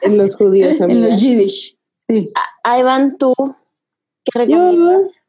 [0.02, 1.08] en los judíos, En amiga.
[1.08, 1.78] los Yiddish.
[1.92, 2.28] Sí.
[2.64, 3.34] ahí van tú.
[4.24, 5.22] ¿Qué recomiendas?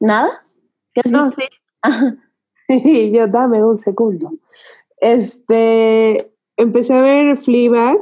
[0.00, 0.44] ¿Nada?
[0.94, 1.42] ¿Qué has No, visto?
[2.68, 3.12] sí.
[3.12, 4.32] Yo dame un segundo.
[4.98, 7.98] Este, empecé a ver Fleabag.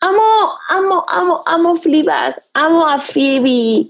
[0.00, 0.22] Amo,
[0.68, 2.42] amo, amo, amo Fleabag.
[2.54, 3.86] Amo a Phoebe.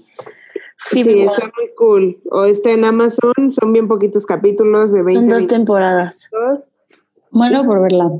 [0.77, 2.21] Phoebe Sí, está muy cool.
[2.29, 6.29] O está en Amazon, son bien poquitos capítulos de 20 Son dos temporadas.
[7.31, 8.11] Bueno, por verla.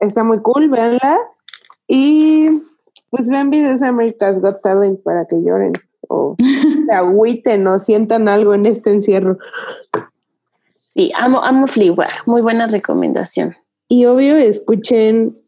[0.00, 1.18] Está muy cool, véanla.
[1.86, 2.48] Y
[3.10, 5.72] pues vean videos de America's Got Talent para que lloren
[6.08, 6.36] o
[6.88, 9.38] se agüiten o sientan algo en este encierro.
[10.92, 12.26] Sí, amo, amo Fleabag.
[12.26, 13.54] Muy buena recomendación.
[13.88, 15.38] Y obvio, escuchen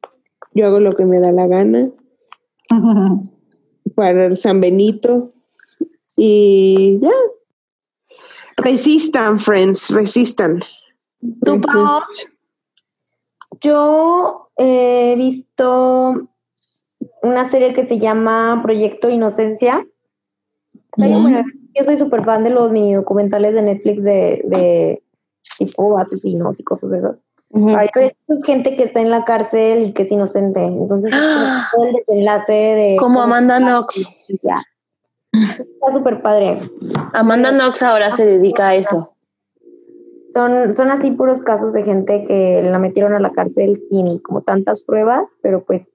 [0.55, 1.89] Yo hago lo que me da la gana
[3.95, 5.33] para el San Benito.
[6.17, 7.11] Y ya.
[8.57, 10.63] Resistan, friends, resistan.
[13.63, 16.29] Yo he visto
[17.23, 19.87] una serie que se llama Proyecto Inocencia.
[20.97, 21.45] Bien buena.
[21.75, 25.03] Yo soy súper fan de los mini documentales de Netflix de, de
[25.59, 27.17] tipo asesinos y cosas de esas.
[27.51, 27.77] Ujú.
[27.77, 30.63] Ay, pero es gente que está en la cárcel y que es inocente.
[30.65, 32.97] Entonces, es todo el desenlace de.
[32.99, 34.27] Como Amanda Knox.
[34.29, 36.59] Está súper padre.
[37.15, 39.15] Amanda Knox ahora se dedica a eso.
[40.33, 44.41] Son, son así puros casos de gente que la metieron a la cárcel sin como
[44.41, 45.93] tantas pruebas, pero pues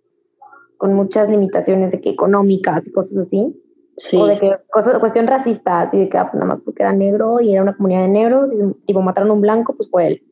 [0.77, 3.55] con muchas limitaciones de que económicas y cosas así.
[3.95, 4.15] Sí.
[4.17, 7.41] O de que cosas, cuestión racista, así de que ah, nada más porque era negro
[7.41, 10.23] y era una comunidad de negros y tipo mataron a un blanco, pues fue él.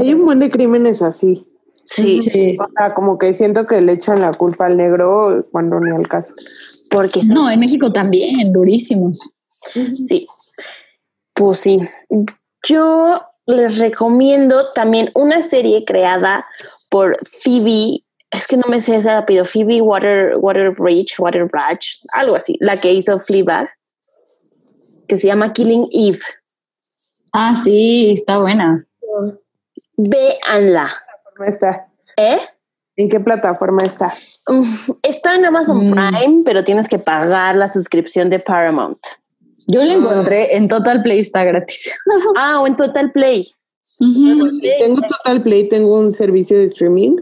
[0.00, 1.46] Hay un buen de crímenes así.
[1.84, 2.56] Sí, Sí.
[2.60, 6.06] O sea, como que siento que le echan la culpa al negro cuando ni al
[6.06, 6.34] caso.
[6.90, 9.10] porque No, en México también, durísimo.
[9.72, 10.26] Sí.
[11.38, 11.80] Pues sí.
[12.66, 16.44] Yo les recomiendo también una serie creada
[16.90, 18.00] por Phoebe.
[18.30, 19.44] Es que no me sé ese rápido.
[19.44, 22.56] Phoebe Water, Waterbridge, Waterbridge, algo así.
[22.58, 23.70] La que hizo Fleabag,
[25.06, 26.18] que se llama Killing Eve.
[27.32, 28.84] Ah, sí, está buena.
[29.96, 30.90] Véanla.
[31.36, 31.86] ¿Cómo está?
[32.16, 32.40] ¿Eh?
[32.96, 34.12] ¿En qué plataforma está?
[34.48, 35.90] Uf, Está en Amazon Mm.
[35.92, 38.98] Prime, pero tienes que pagar la suscripción de Paramount.
[39.70, 41.98] Yo la encontré en Total Play, está gratis.
[42.36, 43.44] Ah, o en Total Play.
[43.98, 47.16] Sí, tengo Total Play, tengo un servicio de streaming.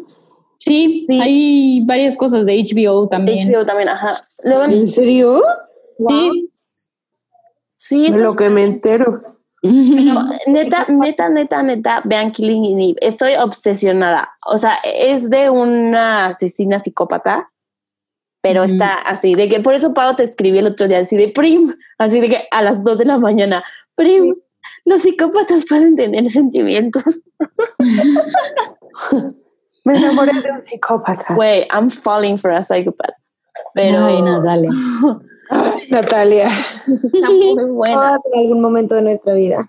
[0.57, 1.21] Sí, Sí.
[1.21, 3.51] hay varias cosas de HBO también.
[3.53, 4.17] HBO también, ajá.
[4.43, 5.43] Luego, ¿En serio?
[6.09, 6.51] Sí.
[7.75, 9.23] sí, De está lo que me entero.
[9.63, 9.73] Pero,
[10.47, 12.97] neta, neta, neta, neta, vean Killing Eve.
[13.01, 14.31] Estoy obsesionada.
[14.47, 17.51] O sea, es de una asesina psicópata,
[18.47, 21.27] pero está así, de que por eso Pau te escribí el otro día, así de
[21.27, 23.65] Prim, así de que a las 2 de la mañana,
[23.97, 24.37] Prim,
[24.85, 27.23] los psicópatas pueden tener sentimientos.
[29.85, 31.35] Me enamoré de un psicópata.
[31.35, 33.17] Güey, I'm falling for a psychopath.
[33.75, 34.69] Pero Ay, no, dale.
[35.91, 36.49] Natalia.
[36.87, 38.21] está muy buena.
[38.33, 39.69] En algún momento de nuestra vida.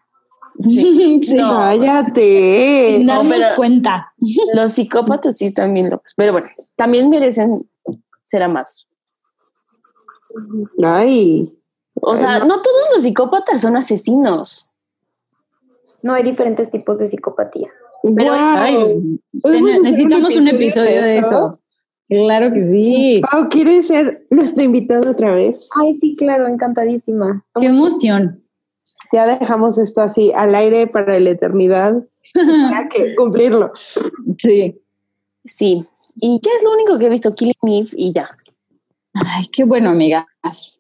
[0.62, 1.20] Sí.
[1.36, 1.56] No.
[1.56, 3.04] Cállate.
[3.08, 4.14] Pero- cuenta.
[4.54, 6.14] Los psicópatas sí están bien locos.
[6.16, 7.68] Pero bueno, también merecen
[8.28, 8.88] ser amados.
[10.84, 11.58] Ay.
[12.02, 14.70] O sea, no todos los psicópatas son asesinos.
[16.04, 17.70] No hay diferentes tipos de psicopatía.
[18.04, 18.58] Pero- Guau.
[18.58, 21.52] Ay, ¿Podemos hacer necesitamos un episodio de eso.
[22.10, 23.22] Claro que sí.
[23.30, 25.58] Pau, ¿quieres ser nuestra invitada otra vez?
[25.82, 27.46] Ay, sí, claro, encantadísima.
[27.60, 28.44] Qué emoción.
[29.12, 31.96] Ya dejamos esto así al aire para la eternidad.
[32.76, 33.72] Hay que cumplirlo.
[34.38, 34.80] Sí.
[35.44, 35.86] Sí.
[36.20, 38.30] Y ya es lo único que he visto, Killing Eve y ya.
[39.14, 40.26] Ay, qué bueno, amigas.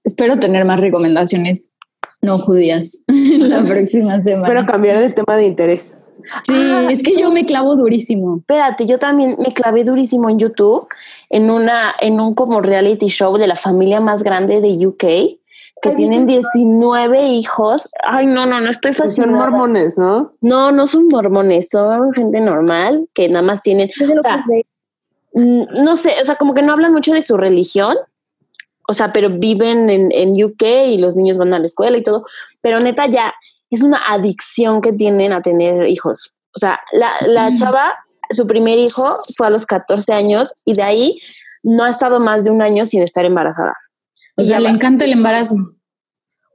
[0.03, 1.75] Espero tener más recomendaciones
[2.21, 4.31] no judías la próxima semana.
[4.31, 6.03] Espero cambiar de tema de interés.
[6.43, 8.37] Sí, Ah, es que yo me clavo durísimo.
[8.39, 10.87] Espérate, yo también me clavé durísimo en YouTube
[11.29, 14.97] en una en un como reality show de la familia más grande de UK
[15.79, 17.91] que Ay, tienen vi 19 hijos.
[18.03, 19.37] Ay, no, no, no estoy Pues son fascinada.
[19.51, 20.33] mormones, ¿no?
[20.41, 24.63] No, no son mormones, son gente normal que nada más tienen, o sea, que
[25.37, 27.95] no sé, o sea, como que no hablan mucho de su religión,
[28.87, 32.03] o sea, pero viven en, en UK y los niños van a la escuela y
[32.03, 32.25] todo,
[32.61, 33.33] pero neta ya
[33.69, 36.33] es una adicción que tienen a tener hijos.
[36.55, 37.95] O sea, la, la chava,
[38.31, 41.21] su primer hijo fue a los 14 años y de ahí
[41.61, 43.75] no ha estado más de un año sin estar embarazada.
[44.37, 45.55] O sea, le encanta el embarazo.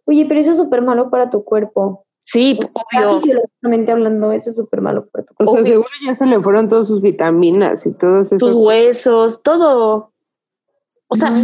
[0.04, 2.04] Oye, pero eso es súper malo para tu cuerpo.
[2.24, 3.20] Sí, obvio.
[3.20, 5.52] Fisiológicamente hablando, eso es súper malo para tu O cuerpo.
[5.54, 5.72] sea, Obvio.
[5.72, 10.12] seguro ya se le fueron todas sus vitaminas y todas esas Tus huesos, todo.
[11.08, 11.34] O sea,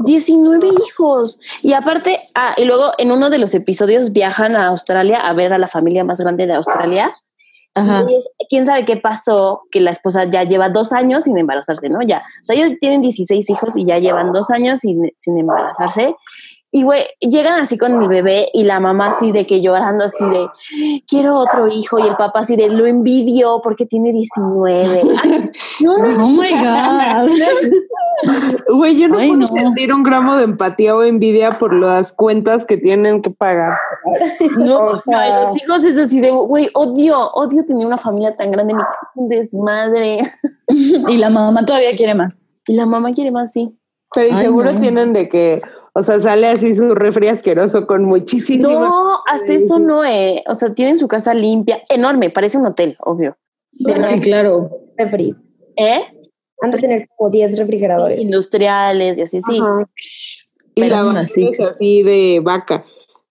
[0.00, 1.38] 19 hijos.
[1.62, 5.52] Y aparte, ah, y luego en uno de los episodios viajan a Australia a ver
[5.52, 7.08] a la familia más grande de Australia.
[7.76, 8.00] Ajá.
[8.02, 11.88] Y ellos- quién sabe qué pasó, que la esposa ya lleva dos años sin embarazarse,
[11.88, 12.00] ¿no?
[12.06, 12.18] Ya.
[12.18, 16.14] O sea, ellos tienen 16 hijos y ya llevan dos años sin, sin embarazarse.
[16.76, 20.22] Y güey, llegan así con el bebé y la mamá así de que llorando así
[20.28, 20.46] de
[21.08, 25.00] quiero otro hijo y el papá así de lo envidio porque tiene 19.
[25.24, 25.50] Ay,
[25.80, 27.30] no, no, Oh my God.
[28.74, 29.46] Güey, yo no Ay, puedo no.
[29.46, 33.78] sentir un gramo de empatía o envidia por las cuentas que tienen que pagar.
[34.58, 38.36] No, O sea- no, los hijos es así de, güey, odio, odio tener una familia
[38.36, 40.18] tan grande, mi casa es un desmadre.
[41.08, 42.34] y la mamá todavía quiere más.
[42.66, 43.74] Y la mamá quiere más, sí.
[44.16, 44.80] Pero y Ay, seguro no.
[44.80, 45.60] tienen de que,
[45.92, 48.66] o sea, sale así su refri asqueroso con muchísimo.
[48.70, 50.42] No, hasta eso no, eh.
[50.48, 53.36] O sea, tienen su casa limpia, enorme, parece un hotel, obvio.
[53.74, 53.92] Sí,
[54.22, 54.70] claro.
[54.96, 55.34] refri.
[55.76, 56.00] ¿Eh?
[56.62, 58.18] Han de tener como 10 refrigeradores.
[58.18, 59.58] Industriales y así, sí.
[59.60, 59.86] Ajá.
[60.74, 61.52] Y Pero la aún vaca así.
[61.68, 62.84] así de vaca.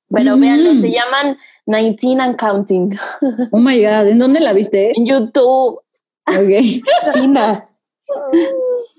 [0.10, 0.42] Pero Ujú.
[0.42, 2.96] véanlo, se llaman 19 and Counting
[3.52, 4.08] Oh my God.
[4.08, 4.92] ¿En dónde la viste?
[4.96, 5.80] en YouTube.
[6.28, 6.64] Ok.
[7.14, 7.68] Fina.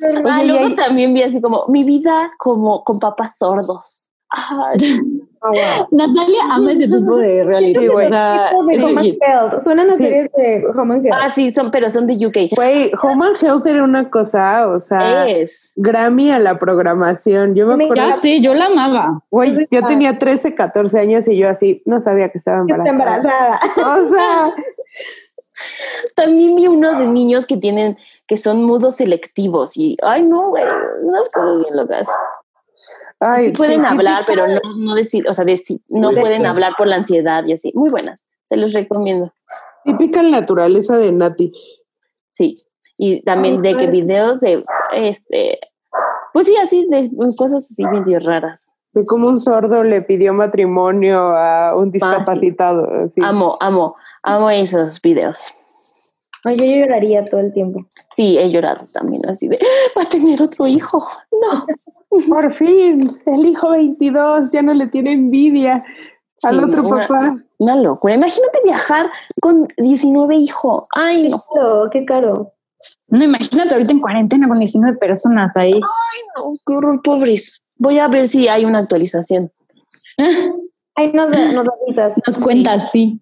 [0.02, 4.08] Ah, Oye, luego también vi así como mi vida como con papás sordos.
[4.30, 4.78] Ay,
[5.42, 5.88] Ah, wow.
[5.92, 7.78] Natalia ama ese tipo de reality.
[7.78, 8.06] Sí, güey.
[8.06, 9.18] o sea, Tipo de es Home and.
[9.22, 9.62] Health.
[9.62, 10.02] Suenan a Sí.
[10.02, 11.18] series de Home and Health.
[11.22, 12.56] ah, sí, son, pero son de UK.
[12.56, 15.72] Güey, Home and Health era una cosa, o sea, Es.
[15.76, 17.54] Grammy a la programación.
[17.54, 19.22] Yo me Me acuerdo, Ya sé, yo la amaba.
[19.30, 22.90] güey, yo tenía 13, 14 años y yo así no sabía que estaba embarazada.
[22.90, 23.60] embarazada.
[24.00, 24.50] O sea,
[26.14, 27.96] También vi uno de niños que tienen,
[28.26, 30.64] que son mudos selectivos y, ay no, güey,
[31.02, 32.08] unas cosas bien locas.
[33.20, 36.72] ay, Sí pueden sí, hablar, pero no, no decir, o sea, decir, no pueden hablar
[36.76, 37.72] por la ansiedad y así.
[37.74, 39.32] Muy buenas, se los recomiendo.
[39.84, 41.52] Típica naturaleza de Nati.
[42.32, 42.56] Sí.
[42.98, 45.60] Y también Ay, de que videos de, este,
[46.32, 48.74] pues sí, así, de cosas así medio raras.
[48.92, 52.88] De cómo un sordo le pidió matrimonio a un discapacitado.
[53.22, 55.54] Amo, amo, amo esos videos.
[56.46, 57.84] Ay, yo lloraría todo el tiempo.
[58.14, 59.58] Sí, he llorado también así de,
[59.96, 61.06] va a tener otro hijo.
[61.30, 61.66] No.
[62.28, 65.84] Por fin, el hijo 22 ya no le tiene envidia.
[66.42, 67.36] al Sí, otro una- papá.
[67.58, 68.14] Una locura.
[68.14, 70.88] Imagínate viajar con 19 hijos.
[70.94, 71.42] Ay, no.
[71.52, 72.52] Claro, qué caro.
[73.08, 75.72] No, imagínate ahorita en cuarentena con 19 personas ahí.
[75.72, 77.62] no, qué horror, pobres.
[77.76, 79.48] Voy a ver si hay una actualización.
[80.98, 82.14] Ay, nos, nos avisas.
[82.26, 83.20] Nos cuentas, sí.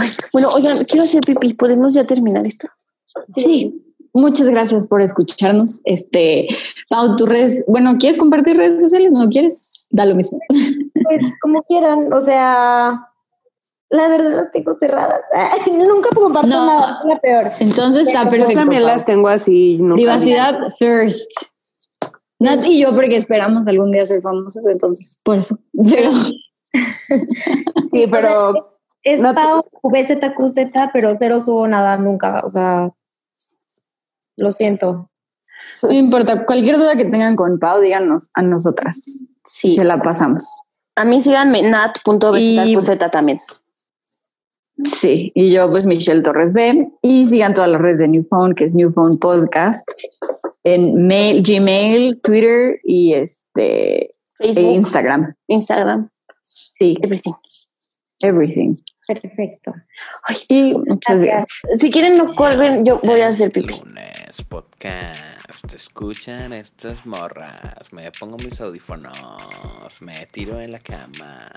[0.00, 1.54] Ay, bueno, oigan, quiero hacer pipí.
[1.54, 2.68] ¿Podemos ya terminar esto?
[3.36, 3.84] Sí.
[4.12, 5.80] Muchas gracias por escucharnos.
[5.84, 6.48] Este,
[6.88, 9.12] Pau, tu redes, bueno, ¿quieres compartir redes sociales?
[9.12, 9.86] ¿No quieres?
[9.90, 10.38] Da lo mismo.
[10.48, 13.06] Pues como quieran, o sea,
[13.90, 15.20] la verdad las tengo cerradas.
[15.70, 16.66] Nunca comparto No.
[16.66, 17.52] nada, la peor.
[17.60, 18.54] Entonces está Yo perfecto.
[18.54, 18.90] también Pau.
[18.92, 19.76] las tengo así.
[19.78, 21.30] nunca- Privacidad first.
[22.40, 25.56] Nat y yo, porque esperamos algún día ser famosos, entonces, por eso.
[25.88, 26.10] Pero
[27.90, 32.90] Sí, pero Es No Pau VZQZ, pero cero subo nada nunca, o sea,
[34.36, 35.10] lo siento.
[35.82, 39.24] no importa, cualquier duda que tengan con Pau, díganos a nosotras.
[39.44, 39.70] Sí.
[39.70, 40.62] Se la pasamos.
[40.96, 43.40] A mí síganme nat.bzqz también.
[44.84, 48.54] Sí, y yo pues Michelle Torres B y sigan todas las redes de New Phone,
[48.54, 49.90] que es New Phone Podcast,
[50.64, 55.34] en mail, Gmail, Twitter y este e Instagram.
[55.48, 56.08] Instagram,
[56.42, 57.34] Sí, everything.
[58.22, 58.76] Everything.
[59.06, 59.74] Perfecto.
[60.48, 61.62] Y muchas Gracias.
[61.64, 61.80] gracias.
[61.80, 63.74] Si quieren no corren, yo voy a hacer pipí.
[63.78, 65.20] Lunes, podcast.
[65.74, 67.92] Escuchan estas morras.
[67.92, 69.16] Me pongo mis audífonos.
[70.00, 71.50] Me tiro en la cama.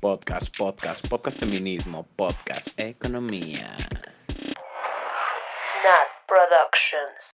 [0.00, 3.76] Podcast, podcast, podcast feminismo, podcast economía.
[5.84, 7.30] Nat Productions.